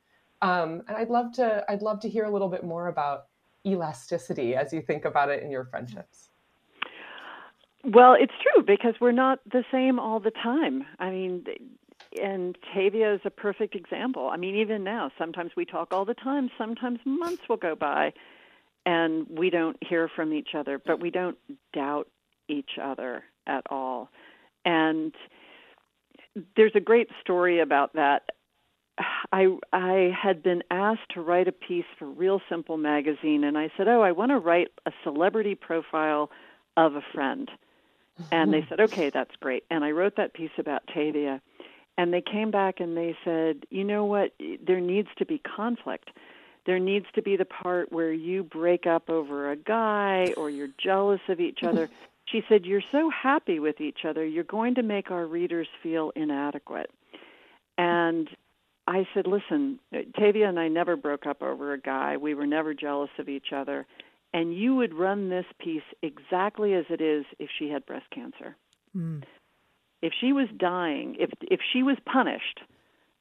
[0.43, 3.25] Um, and I'd love to, I'd love to hear a little bit more about
[3.67, 6.31] elasticity as you think about it in your friendships.
[7.87, 10.85] Well, it's true because we're not the same all the time.
[10.99, 11.45] I mean,
[12.23, 14.29] and Tavia is a perfect example.
[14.29, 18.13] I mean, even now, sometimes we talk all the time, sometimes months will go by
[18.87, 21.39] and we don't hear from each other, but we don't
[21.75, 22.09] doubt
[22.49, 24.11] each other at all.
[24.65, 25.15] And
[26.57, 28.25] there's a great story about that.
[29.33, 33.71] I I had been asked to write a piece for Real Simple magazine and I
[33.77, 36.31] said, "Oh, I want to write a celebrity profile
[36.77, 37.51] of a friend."
[38.33, 38.69] And they mm-hmm.
[38.69, 39.65] said, okay, that's great.
[39.71, 41.41] And I wrote that piece about Tavia.
[41.99, 44.33] And they came back and they said, you know what?
[44.67, 46.11] There needs to be conflict.
[46.67, 50.69] There needs to be the part where you break up over a guy or you're
[50.79, 51.89] jealous of each other.
[52.27, 56.11] She said, You're so happy with each other, you're going to make our readers feel
[56.17, 56.91] inadequate.
[57.79, 58.29] And
[58.89, 59.79] I said, Listen,
[60.19, 62.17] Tavia and I never broke up over a guy.
[62.17, 63.87] We were never jealous of each other
[64.33, 68.57] and you would run this piece exactly as it is if she had breast cancer.
[68.97, 69.23] Mm.
[70.03, 72.61] If she was dying, if if she was punished,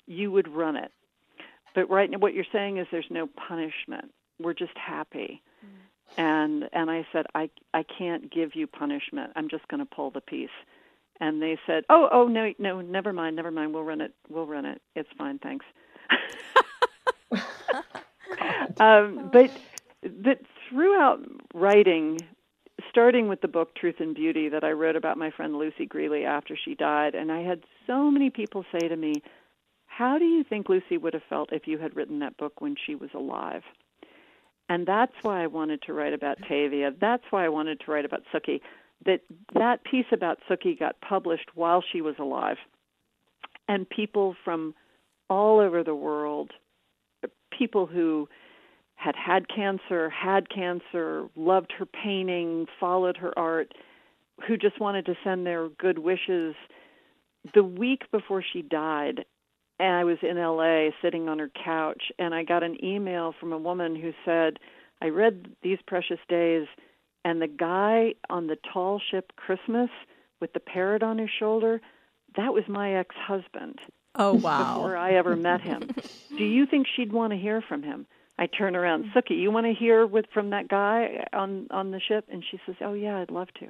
[0.07, 0.91] you would run it.
[1.73, 4.11] But right now, what you're saying is there's no punishment.
[4.39, 5.41] We're just happy.
[5.65, 5.69] Mm.
[6.17, 9.31] And and I said I I can't give you punishment.
[9.35, 10.49] I'm just going to pull the piece.
[11.21, 13.73] And they said, "Oh, oh no, no, never mind, never mind.
[13.73, 14.13] We'll run it.
[14.29, 14.81] We'll run it.
[14.95, 15.65] It's fine, thanks."
[18.79, 19.49] um, but
[20.03, 20.39] that
[20.69, 21.19] throughout
[21.53, 22.19] writing
[22.89, 26.25] starting with the book Truth and Beauty that I wrote about my friend Lucy Grealy
[26.25, 29.21] after she died, and I had so many people say to me,
[29.85, 32.75] "How do you think Lucy would have felt if you had written that book when
[32.75, 33.63] she was alive?"
[34.67, 36.91] And that's why I wanted to write about Tavia.
[36.91, 38.61] That's why I wanted to write about Sooki.
[39.05, 39.21] That
[39.53, 42.57] that piece about Sooki got published while she was alive,
[43.67, 44.73] and people from
[45.29, 46.51] all over the world,
[47.51, 48.27] people who
[48.95, 53.73] had had cancer, had cancer, loved her painting, followed her art,
[54.47, 56.55] who just wanted to send their good wishes.
[57.53, 59.25] The week before she died,
[59.79, 63.53] and I was in LA sitting on her couch, and I got an email from
[63.53, 64.57] a woman who said,
[65.01, 66.67] I read These Precious Days,
[67.23, 69.89] and the guy on the tall ship Christmas
[70.39, 71.81] with the parrot on his shoulder,
[72.37, 73.79] that was my ex husband.
[74.15, 74.75] Oh, wow.
[74.75, 75.89] Before I ever met him.
[76.37, 78.05] Do you think she'd want to hear from him?
[78.37, 79.17] I turn around, mm-hmm.
[79.17, 82.25] Sooki, you want to hear with from that guy on on the ship?
[82.31, 83.67] And she says, Oh yeah, I'd love to.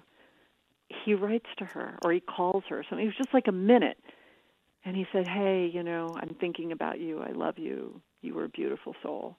[1.03, 2.84] He writes to her or he calls her.
[2.89, 3.97] So it was just like a minute.
[4.84, 7.22] And he said, Hey, you know, I'm thinking about you.
[7.22, 8.01] I love you.
[8.22, 9.36] You were a beautiful soul.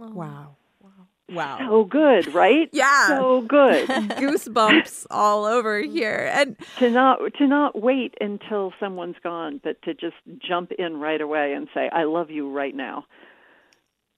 [0.00, 0.10] Oh.
[0.10, 0.56] Wow.
[0.80, 0.90] Wow.
[1.30, 1.58] Wow.
[1.58, 2.68] So good, right?
[2.72, 3.08] Yeah.
[3.08, 3.88] So good.
[3.88, 6.30] Goosebumps all over here.
[6.32, 11.20] And to not to not wait until someone's gone, but to just jump in right
[11.20, 13.06] away and say, I love you right now.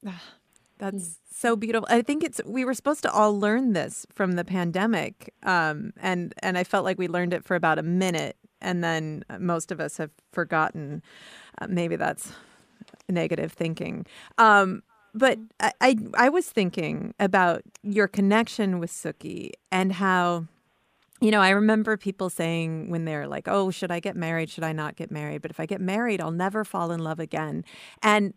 [0.78, 1.86] That's so beautiful.
[1.90, 6.34] I think it's we were supposed to all learn this from the pandemic, um, and
[6.42, 9.80] and I felt like we learned it for about a minute, and then most of
[9.80, 11.02] us have forgotten.
[11.58, 12.32] Uh, maybe that's
[13.08, 14.04] negative thinking.
[14.36, 14.82] Um,
[15.14, 20.46] but I, I, I was thinking about your connection with Sooki and how
[21.22, 24.50] you know, I remember people saying when they're like, "Oh, should I get married?
[24.50, 27.18] Should I not get married?" But if I get married, I'll never fall in love
[27.18, 27.64] again.
[28.02, 28.34] And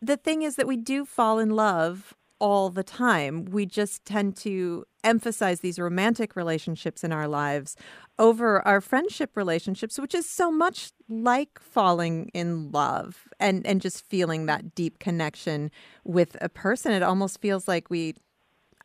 [0.00, 3.44] the thing is that we do fall in love all the time.
[3.46, 7.76] We just tend to emphasize these romantic relationships in our lives
[8.18, 14.04] over our friendship relationships, which is so much like falling in love and, and just
[14.08, 15.70] feeling that deep connection
[16.04, 16.92] with a person.
[16.92, 18.14] It almost feels like we,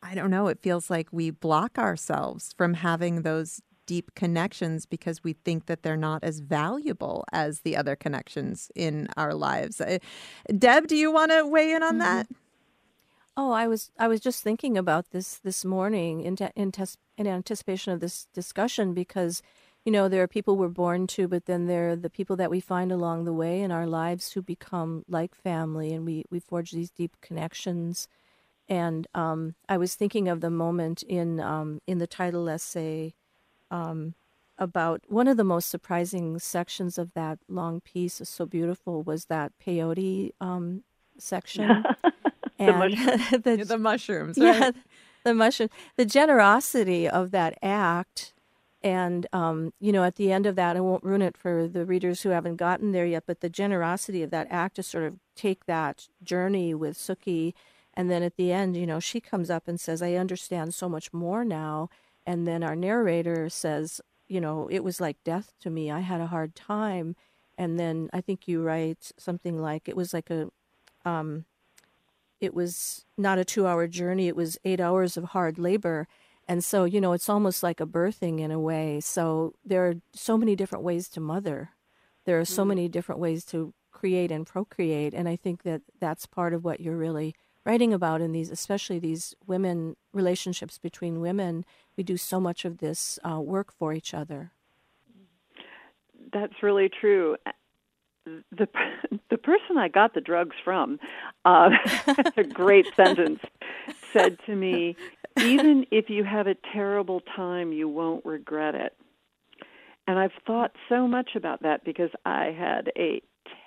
[0.02, 5.22] I don't know, it feels like we block ourselves from having those deep connections because
[5.22, 9.80] we think that they're not as valuable as the other connections in our lives.
[9.80, 9.98] Uh,
[10.58, 11.98] Deb, do you want to weigh in on mm-hmm.
[12.00, 12.26] that?
[13.36, 16.98] Oh, I was I was just thinking about this this morning in te- in, tes-
[17.18, 19.42] in anticipation of this discussion because
[19.84, 22.50] you know there are people we're born to, but then there are the people that
[22.50, 26.38] we find along the way in our lives who become like family, and we we
[26.38, 28.06] forge these deep connections.
[28.68, 33.14] And um, I was thinking of the moment in um, in the title essay
[33.74, 34.14] um,
[34.56, 39.24] about one of the most surprising sections of that long piece is so beautiful was
[39.26, 40.84] that peyote um,
[41.18, 41.84] section.
[42.56, 44.46] And the, the, yeah, the mushrooms right?
[44.46, 44.70] yeah
[45.24, 48.32] the mushroom the generosity of that act.
[48.80, 51.84] And um, you know at the end of that i won't ruin it for the
[51.84, 55.18] readers who haven't gotten there yet but the generosity of that act to sort of
[55.34, 57.54] take that journey with Sooki
[57.92, 60.88] and then at the end you know she comes up and says i understand so
[60.88, 61.88] much more now
[62.26, 65.90] and then our narrator says, you know, it was like death to me.
[65.90, 67.16] I had a hard time.
[67.56, 70.50] And then I think you write something like it was like a,
[71.04, 71.44] um,
[72.40, 76.08] it was not a two hour journey, it was eight hours of hard labor.
[76.46, 79.00] And so, you know, it's almost like a birthing in a way.
[79.00, 81.70] So there are so many different ways to mother.
[82.26, 82.68] There are so mm-hmm.
[82.70, 85.14] many different ways to create and procreate.
[85.14, 87.34] And I think that that's part of what you're really
[87.64, 91.64] writing about in these, especially these women relationships between women.
[91.96, 94.52] We do so much of this uh, work for each other.
[96.32, 97.36] That's really true.
[98.26, 98.68] The
[99.30, 100.98] the person I got the drugs from,
[101.44, 101.70] uh,
[102.36, 103.40] a great sentence,
[104.12, 104.96] said to me,
[105.38, 108.94] "Even if you have a terrible time, you won't regret it."
[110.06, 113.22] And I've thought so much about that because I had a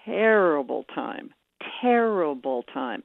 [0.06, 1.34] terrible time,
[1.82, 3.04] terrible time.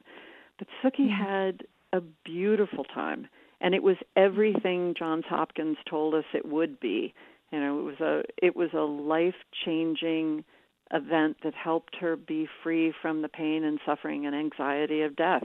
[0.57, 1.23] But Sooki mm-hmm.
[1.23, 3.27] had a beautiful time,
[3.61, 7.13] and it was everything Johns Hopkins told us it would be.
[7.51, 9.35] You know, it was a it was a life
[9.65, 10.43] changing
[10.91, 15.43] event that helped her be free from the pain and suffering and anxiety of death.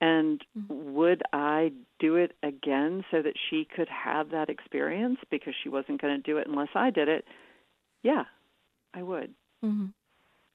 [0.00, 0.94] And mm-hmm.
[0.94, 6.00] would I do it again so that she could have that experience because she wasn't
[6.00, 7.26] going to do it unless I did it?
[8.02, 8.24] Yeah,
[8.94, 9.34] I would.
[9.62, 9.88] Mm-hmm.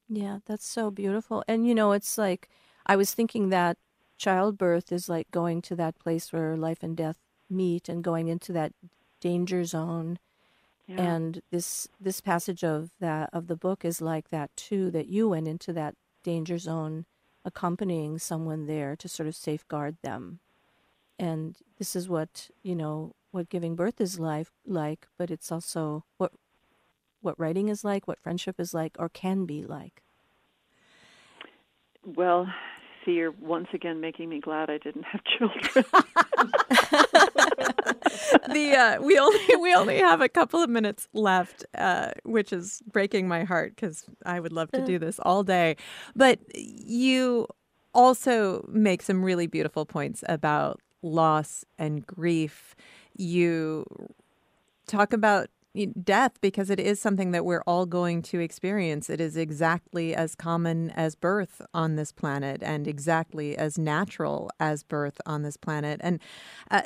[0.10, 1.44] Yeah, that's so beautiful.
[1.48, 2.50] And you know, it's like
[2.86, 3.78] I was thinking that
[4.18, 7.18] childbirth is like going to that place where life and death
[7.50, 8.74] meet and going into that
[9.20, 10.20] danger zone.
[10.88, 11.02] Yeah.
[11.02, 15.30] And this this passage of that of the book is like that too that you
[15.30, 17.06] went into that danger zone
[17.46, 20.40] accompanying someone there to sort of safeguard them.
[21.20, 26.06] and this is what you know what giving birth is life like, but it's also
[26.18, 26.32] what
[27.22, 30.04] what writing is like, what friendship is like, or can be like.
[32.06, 32.48] Well,
[33.04, 35.86] see, you're once again making me glad I didn't have children.
[38.54, 42.82] the uh, we only we only have a couple of minutes left, uh, which is
[42.92, 45.78] breaking my heart because I would love to do this all day.
[46.16, 47.48] But you
[47.94, 52.76] also make some really beautiful points about loss and grief.
[53.16, 53.86] You
[54.88, 55.48] talk about
[56.04, 59.10] death because it is something that we're all going to experience.
[59.10, 64.84] It is exactly as common as birth on this planet and exactly as natural as
[64.84, 66.00] birth on this planet.
[66.04, 66.20] And
[66.72, 66.84] uh,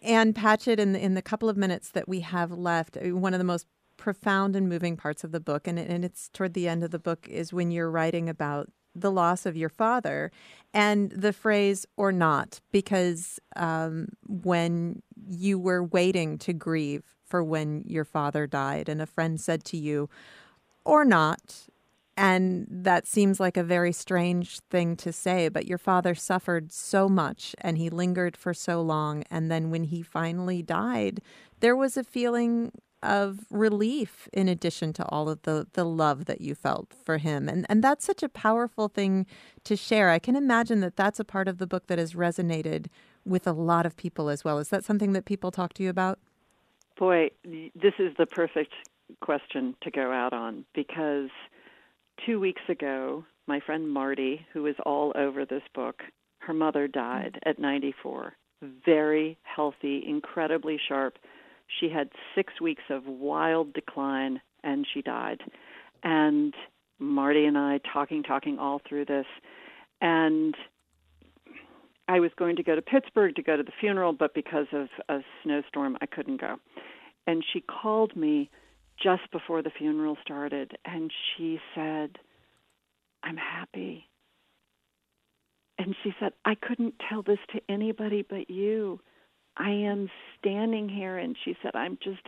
[0.00, 3.34] Ann Patchett, in the, in the couple of minutes that we have left, uh, one
[3.34, 3.66] of the most
[3.96, 6.98] profound and moving parts of the book, and, and it's toward the end of the
[6.98, 10.30] book, is when you're writing about the loss of your father
[10.72, 17.82] and the phrase or not, because um, when you were waiting to grieve for when
[17.86, 20.08] your father died, and a friend said to you,
[20.84, 21.66] or not,
[22.16, 27.08] and that seems like a very strange thing to say, but your father suffered so
[27.08, 29.22] much and he lingered for so long.
[29.30, 31.20] And then when he finally died,
[31.60, 32.72] there was a feeling
[33.02, 37.50] of relief in addition to all of the, the love that you felt for him.
[37.50, 39.26] And, and that's such a powerful thing
[39.64, 40.08] to share.
[40.08, 42.86] I can imagine that that's a part of the book that has resonated
[43.26, 44.58] with a lot of people as well.
[44.58, 46.18] Is that something that people talk to you about?
[46.98, 48.72] Boy, this is the perfect
[49.20, 51.30] question to go out on because
[52.24, 56.02] two weeks ago, my friend Marty, who is all over this book,
[56.38, 57.50] her mother died mm.
[57.50, 58.32] at 94.
[58.84, 61.18] Very healthy, incredibly sharp.
[61.80, 65.42] She had six weeks of wild decline and she died.
[66.02, 66.54] And
[66.98, 69.26] Marty and I talking, talking all through this.
[70.00, 70.54] And
[72.08, 74.88] I was going to go to Pittsburgh to go to the funeral, but because of
[75.08, 76.56] a snowstorm, I couldn't go.
[77.26, 78.48] And she called me
[79.02, 82.18] just before the funeral started, and she said,
[83.22, 84.08] I'm happy.
[85.78, 89.00] And she said, I couldn't tell this to anybody but you.
[89.56, 92.22] I am standing here, and she said, I'm just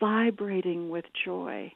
[0.00, 1.72] vibrating with joy.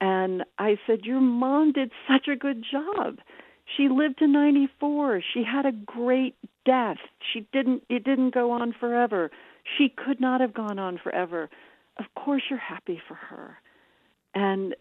[0.00, 3.18] And I said, Your mom did such a good job.
[3.76, 5.22] She lived to 94.
[5.34, 6.98] She had a great death.
[7.32, 9.30] She didn't it didn't go on forever.
[9.76, 11.50] She could not have gone on forever.
[11.98, 13.58] Of course you're happy for her.
[14.34, 14.74] And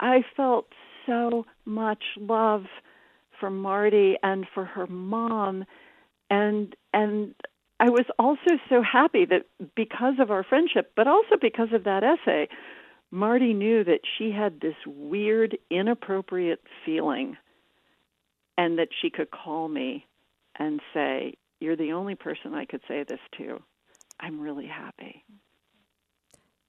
[0.00, 0.66] I felt
[1.06, 2.64] so much love
[3.40, 5.64] for Marty and for her mom
[6.28, 7.34] and and
[7.78, 12.02] I was also so happy that because of our friendship, but also because of that
[12.02, 12.48] essay,
[13.10, 17.36] Marty knew that she had this weird, inappropriate feeling
[18.56, 20.06] and that she could call me
[20.58, 23.62] and say, You're the only person I could say this to.
[24.20, 25.24] I'm really happy.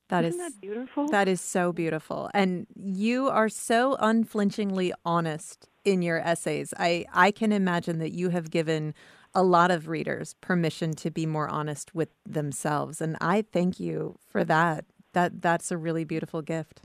[0.09, 1.07] That Isn't is that beautiful.
[1.07, 2.29] That is so beautiful.
[2.33, 6.73] And you are so unflinchingly honest in your essays.
[6.77, 8.93] I, I can imagine that you have given
[9.33, 13.01] a lot of readers permission to be more honest with themselves.
[13.01, 14.85] And I thank you for that.
[15.13, 16.81] That that's a really beautiful gift.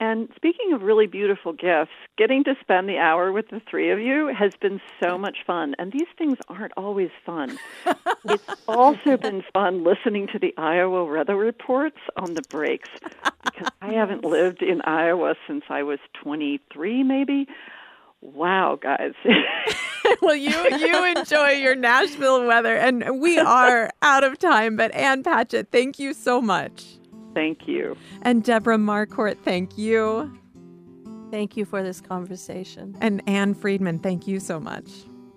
[0.00, 3.98] And speaking of really beautiful gifts, getting to spend the hour with the three of
[3.98, 5.74] you has been so much fun.
[5.78, 7.58] And these things aren't always fun.
[8.24, 12.88] it's also been fun listening to the Iowa weather reports on the breaks
[13.44, 17.48] because I haven't lived in Iowa since I was 23, maybe.
[18.20, 19.14] Wow, guys.
[20.22, 24.76] well, you you enjoy your Nashville weather, and we are out of time.
[24.76, 26.98] But Ann Patchett, thank you so much.
[27.38, 27.96] Thank you.
[28.22, 30.36] And Deborah Marquart, thank you.
[31.30, 32.96] Thank you for this conversation.
[33.00, 34.90] And Ann Friedman, thank you so much.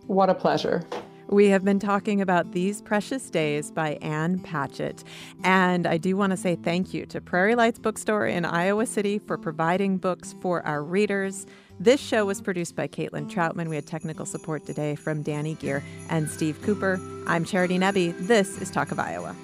[0.08, 0.82] What a pleasure.
[1.28, 5.04] We have been talking about These Precious Days by Ann Patchett.
[5.44, 9.20] And I do want to say thank you to Prairie Lights Bookstore in Iowa City
[9.20, 11.46] for providing books for our readers.
[11.80, 13.70] This show was produced by Caitlin Troutman.
[13.70, 17.00] We had technical support today from Danny Gear and Steve Cooper.
[17.28, 18.18] I'm Charity Nebbe.
[18.26, 19.36] This is Talk of Iowa.